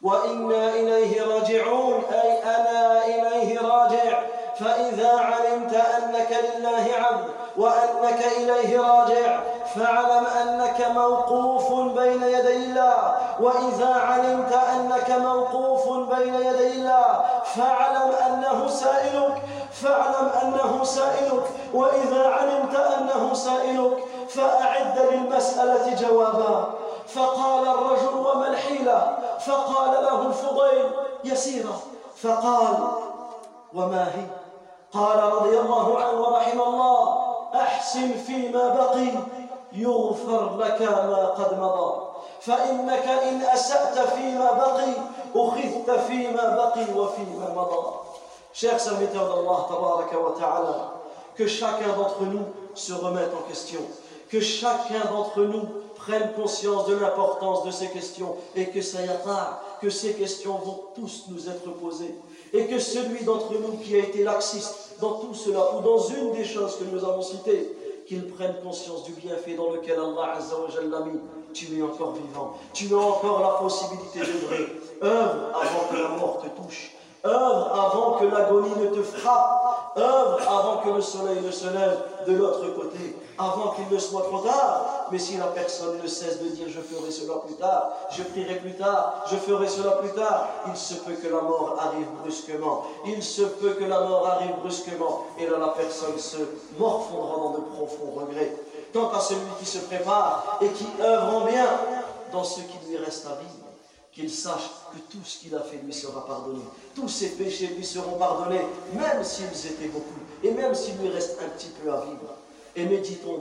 وإنا 0.01 0.69
إليه 0.69 1.23
راجعون 1.23 2.03
أي 2.03 2.43
أنا 2.43 3.05
إليه 3.05 3.59
راجع. 3.61 4.21
فإذا 4.59 5.11
علمت 5.17 5.73
أنك 5.73 6.39
لله 6.43 6.87
عبد 6.93 7.29
وأنك 7.57 8.25
إليه 8.37 8.79
راجع 8.79 9.41
فاعلم 9.75 10.25
أنك 10.25 10.87
موقوف 10.95 11.73
بين 11.99 12.23
يدي 12.23 12.55
الله. 12.55 13.15
وإذا 13.39 13.93
علمت 13.93 14.53
أنك 14.53 15.09
موقوف 15.11 16.13
بين 16.13 16.35
يدي 16.35 16.67
الله 16.67 17.23
فاعلم 17.55 18.11
أنه 18.27 18.67
سائلك. 18.67 19.41
فاعلم 19.71 20.29
أنه 20.43 20.83
سائلك. 20.83 21.43
وإذا 21.73 22.27
علمت 22.27 22.75
أنه 22.75 23.33
سائلك 23.33 24.03
فأعد 24.29 24.99
للمسألة 25.11 25.95
جوابا. 25.95 26.65
فقال 27.07 27.67
الرجل 27.67 28.17
وما 28.17 28.47
الحيلة؟ 28.47 29.17
فقال 29.39 30.03
له 30.03 30.27
الفضيل 30.27 30.91
يسيرة. 31.23 31.79
فقال 32.23 32.77
وما 33.73 34.03
هي؟ 34.03 34.25
قال 34.93 35.19
رضي 35.33 35.59
الله 35.59 35.99
عنه 35.99 36.21
ورحم 36.21 36.61
الله 36.61 37.17
أحسن 37.55 38.11
فيما 38.27 38.69
بقي. 38.69 39.38
يغفر 39.72 40.56
لك 40.58 40.82
ما 40.82 41.26
قد 41.26 41.58
مضى 41.58 42.04
فإنك 42.40 43.06
إن 43.06 43.42
أسأت 43.42 44.08
فيما 44.08 44.52
بقي 44.52 44.92
أخذت 45.34 45.90
فيما 46.06 46.56
بقي 46.56 46.98
وفيما 46.98 47.54
مضى 47.56 47.94
Chers 48.54 48.78
serviteurs 48.78 49.26
d'Allah, 49.26 49.66
tabaraka 49.68 50.16
wa 50.16 50.32
ta'ala, 50.38 51.02
que 51.34 51.44
chacun 51.48 51.88
d'entre 51.96 52.22
nous 52.22 52.44
se 52.74 52.92
remette 52.92 53.32
en 53.34 53.48
question, 53.48 53.80
que 54.28 54.38
chacun 54.38 55.10
d'entre 55.10 55.40
nous 55.40 55.66
prenne 55.96 56.32
conscience 56.34 56.86
de 56.86 56.94
l'importance 56.94 57.64
de 57.64 57.72
ces 57.72 57.88
questions 57.88 58.36
et 58.54 58.66
que 58.66 58.80
ça 58.80 59.00
y 59.04 59.08
a 59.08 59.60
que 59.80 59.90
ces 59.90 60.14
questions 60.14 60.56
vont 60.58 60.84
tous 60.94 61.24
nous 61.30 61.48
être 61.48 61.68
posées 61.80 62.14
et 62.52 62.66
que 62.66 62.78
celui 62.78 63.24
d'entre 63.24 63.52
nous 63.54 63.78
qui 63.78 63.96
a 63.96 63.98
été 63.98 64.22
laxiste 64.22 64.96
dans 65.00 65.14
tout 65.14 65.34
cela 65.34 65.74
ou 65.74 65.80
dans 65.80 65.98
une 65.98 66.32
des 66.32 66.44
choses 66.44 66.76
que 66.76 66.84
nous 66.84 67.04
avons 67.04 67.22
citées, 67.22 67.76
qu'il 68.09 68.25
prenne 68.25 68.55
conscience 68.63 69.03
du 69.03 69.11
bienfait 69.13 69.53
dans 69.53 69.71
lequel 69.71 69.99
Allah 69.99 70.33
Azza 70.35 70.55
wa 70.55 70.67
l'a 70.67 71.05
mis. 71.05 71.19
Tu 71.53 71.77
es 71.77 71.81
encore 71.83 72.13
vivant, 72.13 72.57
tu 72.73 72.91
as 72.91 72.97
encore 72.97 73.41
la 73.41 73.59
possibilité 73.59 74.19
d'œuvrer. 74.19 74.65
Œuvre 75.03 75.51
avant 75.53 75.87
que 75.91 75.95
la 75.95 76.09
mort 76.09 76.41
te 76.41 76.61
touche. 76.61 76.91
Œuvre 77.25 77.71
avant 77.73 78.11
que 78.13 78.25
l'agonie 78.25 78.75
ne 78.79 78.87
te 78.87 79.03
frappe. 79.03 79.93
Œuvre 79.97 80.39
avant 80.47 80.77
que 80.77 80.89
le 80.89 81.01
soleil 81.01 81.41
ne 81.41 81.51
se 81.51 81.65
lève 81.65 81.97
de 82.27 82.33
l'autre 82.33 82.73
côté. 82.75 83.17
Avant 83.37 83.71
qu'il 83.71 83.93
ne 83.93 83.99
soit 83.99 84.21
trop 84.21 84.39
tard. 84.39 85.07
Mais 85.11 85.19
si 85.19 85.37
la 85.37 85.47
personne 85.47 85.99
ne 86.01 86.07
cesse 86.07 86.41
de 86.41 86.49
dire 86.49 86.67
je 86.69 86.79
ferai 86.79 87.11
cela 87.11 87.35
plus 87.45 87.55
tard, 87.55 87.89
je 88.11 88.23
prierai 88.23 88.55
plus 88.55 88.75
tard, 88.75 89.25
je 89.29 89.35
ferai 89.35 89.67
cela 89.67 89.91
plus 89.93 90.11
tard, 90.11 90.47
il 90.67 90.77
se 90.77 90.93
peut 90.95 91.13
que 91.13 91.27
la 91.27 91.41
mort 91.41 91.75
arrive 91.79 92.07
brusquement. 92.21 92.83
Il 93.05 93.21
se 93.23 93.41
peut 93.41 93.71
que 93.71 93.85
la 93.85 94.01
mort 94.01 94.27
arrive 94.27 94.55
brusquement. 94.61 95.25
Et 95.39 95.45
là 95.45 95.57
la 95.59 95.69
personne 95.69 96.17
se 96.17 96.37
morfondra 96.77 97.37
dans 97.37 97.51
de 97.51 97.61
profonds 97.75 98.13
regrets. 98.15 98.55
Quant 98.93 99.09
à 99.09 99.19
celui 99.19 99.41
qui 99.59 99.65
se 99.65 99.79
prépare 99.79 100.59
et 100.61 100.69
qui 100.69 100.87
œuvre 101.01 101.37
en 101.37 101.45
bien 101.45 101.67
dans 102.31 102.43
ce 102.43 102.61
qui 102.61 102.77
lui 102.87 102.97
reste 102.97 103.25
à 103.25 103.35
vivre 103.35 103.58
qu'il 104.19 104.29
sache 104.29 104.69
que 104.91 104.99
tout 105.11 105.23
ce 105.23 105.39
qu'il 105.39 105.55
a 105.55 105.61
fait 105.61 105.77
lui 105.77 105.93
sera 105.93 106.25
pardonné. 106.25 106.59
Tous 106.93 107.07
ses 107.07 107.29
péchés 107.29 107.67
lui 107.67 107.85
seront 107.85 108.17
pardonnés, 108.17 108.65
même 108.93 109.23
s'ils 109.23 109.71
étaient 109.71 109.87
beaucoup, 109.87 110.19
et 110.43 110.51
même 110.51 110.75
s'il 110.75 110.97
lui 110.97 111.09
reste 111.09 111.37
un 111.41 111.47
petit 111.49 111.69
peu 111.81 111.89
à 111.89 112.01
vivre. 112.01 112.35
Et 112.75 112.85
méditons, 112.85 113.39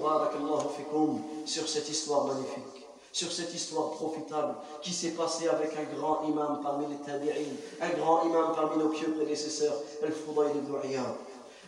sur 1.45 1.69
cette 1.69 1.89
histoire 1.89 2.27
magnifique, 2.27 2.87
sur 3.13 3.33
cette 3.33 3.53
histoire 3.53 3.91
profitable 3.91 4.55
qui 4.81 4.93
s'est 4.93 5.11
passée 5.11 5.49
avec 5.49 5.73
un 5.77 5.97
grand 5.97 6.23
imam 6.29 6.61
parmi 6.63 6.87
les 6.87 6.99
tabi'in, 7.05 7.35
un 7.81 7.99
grand 7.99 8.23
imam 8.25 8.53
parmi 8.55 8.83
nos 8.83 8.91
pieux 8.91 9.13
prédécesseurs, 9.13 9.75
Al-Fudayl 10.03 10.57
ibn 10.57 10.89
Iyad. 10.89 11.15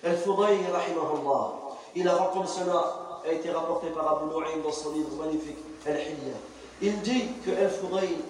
Al-Fudayl, 0.05 0.61
rahimahullah, 0.73 1.53
il 1.97 2.07
a 2.07 2.15
raconté 2.15 2.49
cela, 2.49 3.23
a 3.27 3.33
été 3.33 3.51
rapporté 3.51 3.89
par 3.89 4.17
Abu 4.17 4.27
Nu'aym 4.33 4.63
dans 4.63 4.73
son 4.73 4.93
livre 4.93 5.11
magnifique, 5.17 5.59
Al-Hilya. 5.85 6.50
Il 6.83 7.01
dit 7.03 7.25
que 7.45 7.51
El 7.51 7.71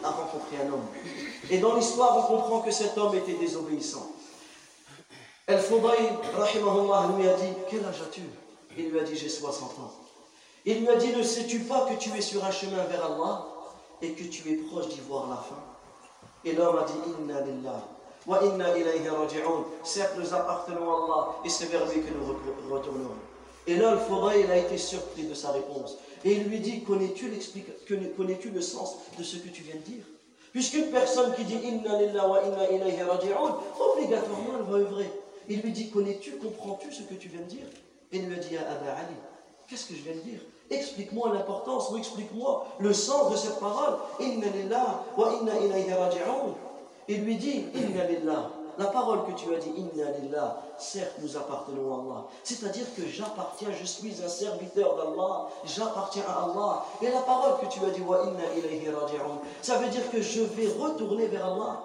a 0.03 0.11
rencontré 0.11 0.57
un 0.65 0.73
homme. 0.73 0.87
Et 1.51 1.59
dans 1.59 1.75
l'histoire, 1.75 2.19
on 2.19 2.23
comprend 2.23 2.61
que 2.61 2.71
cet 2.71 2.99
homme 2.99 3.15
était 3.15 3.35
désobéissant. 3.35 4.11
El 5.47 5.59
Fudayl, 5.59 6.17
rahimahullah, 6.37 7.11
lui 7.17 7.29
a 7.29 7.35
dit 7.35 7.53
Quel 7.69 7.85
âge 7.85 8.01
as-tu? 8.03 8.23
Il 8.77 8.91
lui 8.91 9.01
a 9.01 9.03
dit 9.03 9.17
J'ai 9.17 9.29
60 9.29 9.71
ans. 9.79 9.93
Il 10.65 10.81
lui 10.81 10.89
a 10.89 10.97
dit 10.97 11.13
Ne 11.17 11.23
sais-tu 11.23 11.61
pas 11.61 11.87
que 11.87 11.95
tu 11.95 12.11
es 12.17 12.21
sur 12.21 12.45
un 12.45 12.51
chemin 12.51 12.85
vers 12.85 13.05
Allah 13.05 13.47
et 14.03 14.13
que 14.13 14.25
tu 14.25 14.49
es 14.51 14.57
proche 14.57 14.89
d'y 14.89 15.01
voir 15.01 15.29
la 15.29 15.37
fin? 15.37 15.59
Et 16.45 16.53
l'homme 16.53 16.79
a 16.79 16.85
dit 16.85 16.93
Inna 17.21 17.41
lillah 17.41 17.85
wa 18.27 18.45
inna 18.45 18.77
ilayhi 18.77 19.09
raji'un. 19.09 19.65
Certes, 19.83 20.15
nous 20.19 20.35
appartenons 20.35 20.91
à 20.91 21.05
Allah 21.05 21.29
et 21.45 21.49
c'est 21.49 21.67
vers 21.67 21.85
lui 21.87 22.01
que 22.03 22.11
nous 22.13 22.73
retournerons. 22.73 23.17
Et 23.67 23.77
là, 23.77 23.97
Fudayl 23.97 24.51
a 24.51 24.57
été 24.57 24.77
surpris 24.79 25.25
de 25.25 25.35
sa 25.35 25.51
réponse. 25.51 25.97
Et 26.25 26.33
il 26.33 26.45
lui 26.45 26.61
dit, 26.61 26.83
connais-tu 26.83 27.33
connais-tu 28.17 28.51
le 28.51 28.61
sens 28.61 28.97
de 29.19 29.23
ce 29.23 29.37
que 29.37 29.49
tu 29.49 29.63
viens 29.63 29.77
de 29.77 29.81
dire? 29.81 30.05
Puisqu'une 30.53 30.87
personne 30.87 31.33
qui 31.35 31.45
dit 31.45 31.59
Inna 31.63 32.01
lillah 32.03 32.29
wa 32.29 32.43
inna 32.45 32.71
ilayhi 32.71 33.03
raji'un, 33.03 33.57
obligatoirement 33.79 34.59
elle 34.59 34.65
va 34.65 34.79
œuvrer. 34.79 35.11
Il 35.49 35.61
lui 35.61 35.73
dit, 35.73 35.91
connais-tu, 35.91 36.33
comprends-tu 36.33 36.93
ce 36.93 37.03
que 37.03 37.15
tu 37.15 37.29
viens 37.29 37.41
de 37.41 37.47
dire? 37.47 37.67
Et 38.13 38.19
il 38.19 38.27
lui 38.27 38.37
dit 38.39 38.57
à 38.57 38.71
Ali, 38.71 39.15
qu'est-ce 39.69 39.87
que 39.87 39.95
je 39.95 40.03
viens 40.03 40.15
de 40.15 40.21
dire? 40.21 40.41
Explique-moi 40.71 41.33
l'importance 41.33 41.91
ou 41.91 41.97
explique-moi 41.97 42.67
le 42.79 42.93
sens 42.93 43.33
de 43.33 43.37
cette 43.37 43.59
parole. 43.59 43.99
Inna 44.21 44.49
lillah 44.49 45.05
wa 45.17 45.33
inna 45.41 45.59
ilayhi 45.59 45.93
raji'un. 45.93 46.55
Il 47.09 47.25
lui 47.25 47.37
dit, 47.37 47.65
Inna 47.75 48.05
lillah. 48.05 48.51
La 48.81 48.87
parole 48.87 49.27
que 49.27 49.33
tu 49.33 49.55
as 49.55 49.59
dit, 49.59 49.69
Inna 49.77 50.11
lillah, 50.13 50.57
certes 50.79 51.17
nous 51.21 51.37
appartenons 51.37 51.93
à 51.93 52.01
Allah. 52.01 52.25
C'est-à-dire 52.43 52.87
que 52.97 53.07
j'appartiens, 53.07 53.69
je 53.79 53.85
suis 53.85 54.15
un 54.25 54.29
serviteur 54.29 54.97
d'Allah, 54.97 55.49
j'appartiens 55.67 56.23
à 56.27 56.45
Allah. 56.45 56.87
Et 57.03 57.11
la 57.11 57.21
parole 57.21 57.61
que 57.61 57.67
tu 57.67 57.85
as 57.85 57.91
dit, 57.91 58.01
Wa 58.01 58.25
inna 58.25 58.55
ilayhi 58.57 58.89
raji'un, 58.89 59.39
ça 59.61 59.77
veut 59.77 59.91
dire 59.91 60.11
que 60.11 60.23
je 60.23 60.41
vais 60.41 60.69
retourner 60.79 61.27
vers 61.27 61.45
Allah. 61.45 61.83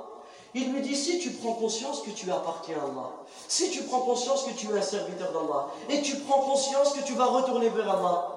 Il 0.54 0.72
lui 0.72 0.82
dit, 0.82 0.96
si 0.96 1.20
tu 1.20 1.32
prends 1.32 1.56
conscience 1.56 2.00
que 2.00 2.12
tu 2.12 2.32
appartiens 2.32 2.78
à 2.78 2.84
Allah, 2.86 3.12
si 3.50 3.70
tu 3.72 3.84
prends 3.84 4.00
conscience 4.00 4.44
que 4.44 4.52
tu 4.52 4.70
es 4.70 4.78
un 4.78 4.82
serviteur 4.82 5.34
d'Allah, 5.34 5.68
et 5.90 6.02
tu 6.02 6.16
prends 6.20 6.44
conscience 6.44 6.94
que 6.94 7.04
tu 7.04 7.12
vas 7.16 7.26
retourner 7.26 7.68
vers 7.68 7.90
Allah, 7.90 8.30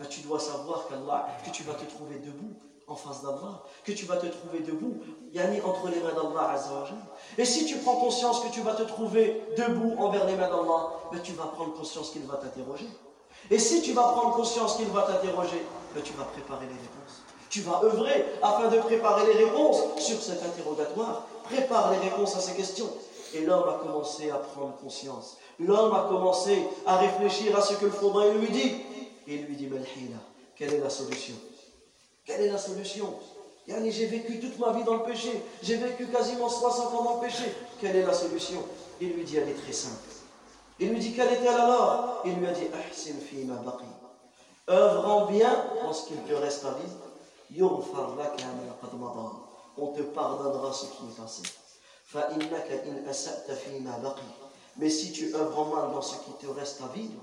ben 0.00 0.08
tu 0.08 0.22
dois 0.22 0.40
savoir 0.40 0.88
qu'Allah, 0.88 1.28
que 1.44 1.50
tu 1.50 1.62
vas 1.62 1.74
te 1.74 1.84
trouver 1.84 2.16
debout 2.16 2.56
en 2.90 2.96
face 2.96 3.22
d'Allah, 3.22 3.62
que 3.84 3.92
tu 3.92 4.04
vas 4.04 4.16
te 4.16 4.26
trouver 4.26 4.60
debout, 4.60 4.98
yani 5.32 5.60
entre 5.62 5.88
les 5.88 6.00
mains 6.00 6.12
d'Allah 6.12 6.56
Et 7.38 7.44
si 7.44 7.64
tu 7.64 7.76
prends 7.76 7.96
conscience 7.96 8.40
que 8.40 8.48
tu 8.48 8.60
vas 8.62 8.74
te 8.74 8.82
trouver 8.82 9.42
debout 9.56 9.94
envers 9.98 10.26
les 10.26 10.34
mains 10.34 10.48
d'Allah, 10.48 10.90
ben 11.12 11.20
tu 11.22 11.32
vas 11.32 11.44
prendre 11.44 11.72
conscience 11.74 12.10
qu'il 12.10 12.22
va 12.22 12.36
t'interroger. 12.36 12.88
Et 13.50 13.58
si 13.58 13.80
tu 13.80 13.92
vas 13.92 14.02
prendre 14.02 14.34
conscience 14.34 14.76
qu'il 14.76 14.88
va 14.88 15.02
t'interroger, 15.02 15.64
ben 15.94 16.02
tu 16.02 16.12
vas 16.14 16.24
préparer 16.24 16.66
les 16.66 16.72
réponses. 16.72 17.22
Tu 17.48 17.60
vas 17.62 17.80
œuvrer 17.84 18.24
afin 18.42 18.68
de 18.68 18.78
préparer 18.78 19.26
les 19.26 19.44
réponses 19.44 19.78
sur 19.98 20.20
cet 20.20 20.42
interrogatoire. 20.42 21.26
Prépare 21.44 21.92
les 21.92 21.98
réponses 21.98 22.36
à 22.36 22.40
ces 22.40 22.54
questions. 22.54 22.88
Et 23.34 23.42
l'homme 23.42 23.68
a 23.68 23.84
commencé 23.84 24.30
à 24.30 24.36
prendre 24.36 24.76
conscience. 24.76 25.36
L'homme 25.60 25.94
a 25.94 26.06
commencé 26.08 26.64
à 26.86 26.96
réfléchir 26.96 27.56
à 27.56 27.62
ce 27.62 27.74
que 27.74 27.84
le 27.84 27.90
faudrait 27.92 28.32
lui 28.34 28.48
dit. 28.48 28.74
Et 29.28 29.34
il 29.34 29.44
lui 29.46 29.56
dit, 29.56 29.66
Melhila, 29.66 30.18
quelle 30.56 30.74
est 30.74 30.80
la 30.80 30.90
solution? 30.90 31.34
Quelle 32.24 32.42
est 32.42 32.50
la 32.50 32.58
solution? 32.58 33.14
Yani, 33.66 33.90
j'ai 33.92 34.06
vécu 34.06 34.40
toute 34.40 34.58
ma 34.58 34.72
vie 34.72 34.84
dans 34.84 34.94
le 34.94 35.02
péché, 35.04 35.42
j'ai 35.62 35.76
vécu 35.76 36.06
quasiment 36.06 36.48
60 36.48 36.94
ans 36.94 37.04
dans 37.04 37.14
le 37.16 37.20
péché. 37.20 37.44
Quelle 37.80 37.96
est 37.96 38.06
la 38.06 38.14
solution? 38.14 38.62
Il 39.00 39.12
lui 39.12 39.24
dit, 39.24 39.36
elle 39.36 39.48
est 39.48 39.54
très 39.62 39.72
simple. 39.72 40.08
Il 40.78 40.90
lui 40.90 40.98
dit, 40.98 41.14
quelle 41.14 41.32
est-elle 41.32 41.48
alors 41.48 42.22
Il 42.24 42.34
lui 42.34 42.46
a 42.46 42.52
dit, 42.52 42.66
Ahsin 42.72 43.14
fi 43.20 43.44
ma 43.44 43.56
baqi. 43.56 43.84
Œuvre 44.68 45.26
bien 45.30 45.64
en 45.84 45.92
ce 45.92 46.06
qu'il 46.06 46.22
te 46.22 46.32
reste 46.32 46.64
à 46.64 46.74
vivre. 46.74 46.96
On 49.76 49.86
te 49.88 50.02
pardonnera 50.02 50.72
ce 50.72 50.86
qui 50.86 51.04
est 51.04 51.16
passé. 51.20 51.42
Mais 54.76 54.90
si 54.90 55.12
tu 55.12 55.34
œuvres 55.34 55.64
mal 55.66 55.92
dans 55.92 56.02
ce 56.02 56.16
qui 56.24 56.32
te 56.40 56.46
reste 56.46 56.80
à 56.82 56.88
vivre, 56.94 57.20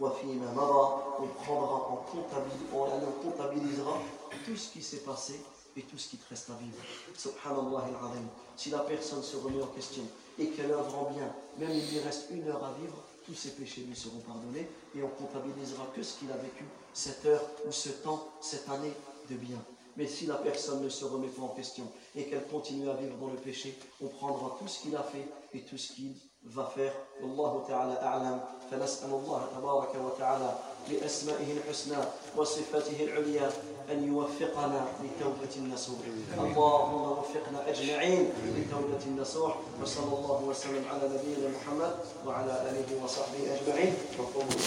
on 0.00 1.26
prendra 1.42 1.74
en 1.74 2.04
on 2.12 3.22
comptabilisera 3.24 3.98
tout 4.44 4.56
ce 4.56 4.72
qui 4.72 4.82
s'est 4.82 4.98
passé 4.98 5.40
et 5.76 5.82
tout 5.82 5.98
ce 5.98 6.08
qui 6.08 6.16
te 6.16 6.28
reste 6.28 6.50
à 6.50 6.54
vivre. 6.54 6.76
Subhanallah 7.14 7.84
al 7.84 8.22
Si 8.56 8.70
la 8.70 8.80
personne 8.80 9.22
se 9.22 9.36
remet 9.36 9.62
en 9.62 9.68
question 9.68 10.02
et 10.38 10.48
qu'elle 10.48 10.70
œuvre 10.70 10.98
en 10.98 11.10
bien, 11.10 11.34
même 11.58 11.70
il 11.70 11.90
lui 11.90 12.00
reste 12.00 12.30
une 12.30 12.48
heure 12.48 12.64
à 12.64 12.72
vivre, 12.80 12.96
tous 13.24 13.34
ses 13.34 13.50
péchés 13.50 13.82
lui 13.82 13.96
seront 13.96 14.18
pardonnés 14.18 14.68
et 14.96 15.02
on 15.02 15.08
comptabilisera 15.08 15.86
que 15.94 16.02
ce 16.02 16.18
qu'il 16.18 16.30
a 16.32 16.36
vécu, 16.36 16.64
cette 16.92 17.24
heure 17.24 17.42
ou 17.66 17.72
ce 17.72 17.90
temps, 17.90 18.28
cette 18.40 18.68
année 18.68 18.92
de 19.30 19.36
bien. 19.36 19.58
Mais 19.96 20.06
si 20.06 20.26
la 20.26 20.36
personne 20.36 20.82
ne 20.82 20.88
se 20.88 21.04
remet 21.04 21.28
pas 21.28 21.42
en 21.42 21.48
question 21.48 21.84
et 22.16 22.24
qu'elle 22.24 22.46
continue 22.46 22.88
à 22.88 22.94
vivre 22.94 23.16
dans 23.18 23.28
le 23.28 23.36
péché, 23.36 23.78
on 24.00 24.08
prendra 24.08 24.56
tout 24.58 24.66
ce 24.66 24.80
qu'il 24.80 24.96
a 24.96 25.02
fait 25.02 25.28
et 25.52 25.60
tout 25.60 25.76
ce 25.76 25.92
qu'il 25.92 26.14
va 26.44 26.64
faire. 26.74 26.92
Wallahu 27.22 27.66
ta'ala. 27.68 28.52
فنسأل 28.72 29.10
الله 29.10 29.46
تبارك 29.56 29.88
وتعالى 30.04 30.54
بأسمائه 30.88 31.52
الحسنى 31.52 31.96
وصفاته 32.36 33.04
العليا 33.04 33.50
أن 33.90 34.08
يوفقنا 34.08 34.84
لتوبة 35.04 35.52
النصوح 35.56 35.98
اللهم 36.38 37.02
وفقنا 37.18 37.68
أجمعين 37.68 38.30
لتوبة 38.56 39.02
النصوح 39.06 39.56
وصلى 39.82 40.16
الله 40.18 40.42
وسلم 40.48 40.84
على 40.90 41.08
نبينا 41.08 41.48
محمد 41.56 41.94
وعلى 42.26 42.52
آله 42.70 43.04
وصحبه 43.04 43.60
أجمعين 43.60 43.94
وقوموا 44.18 44.58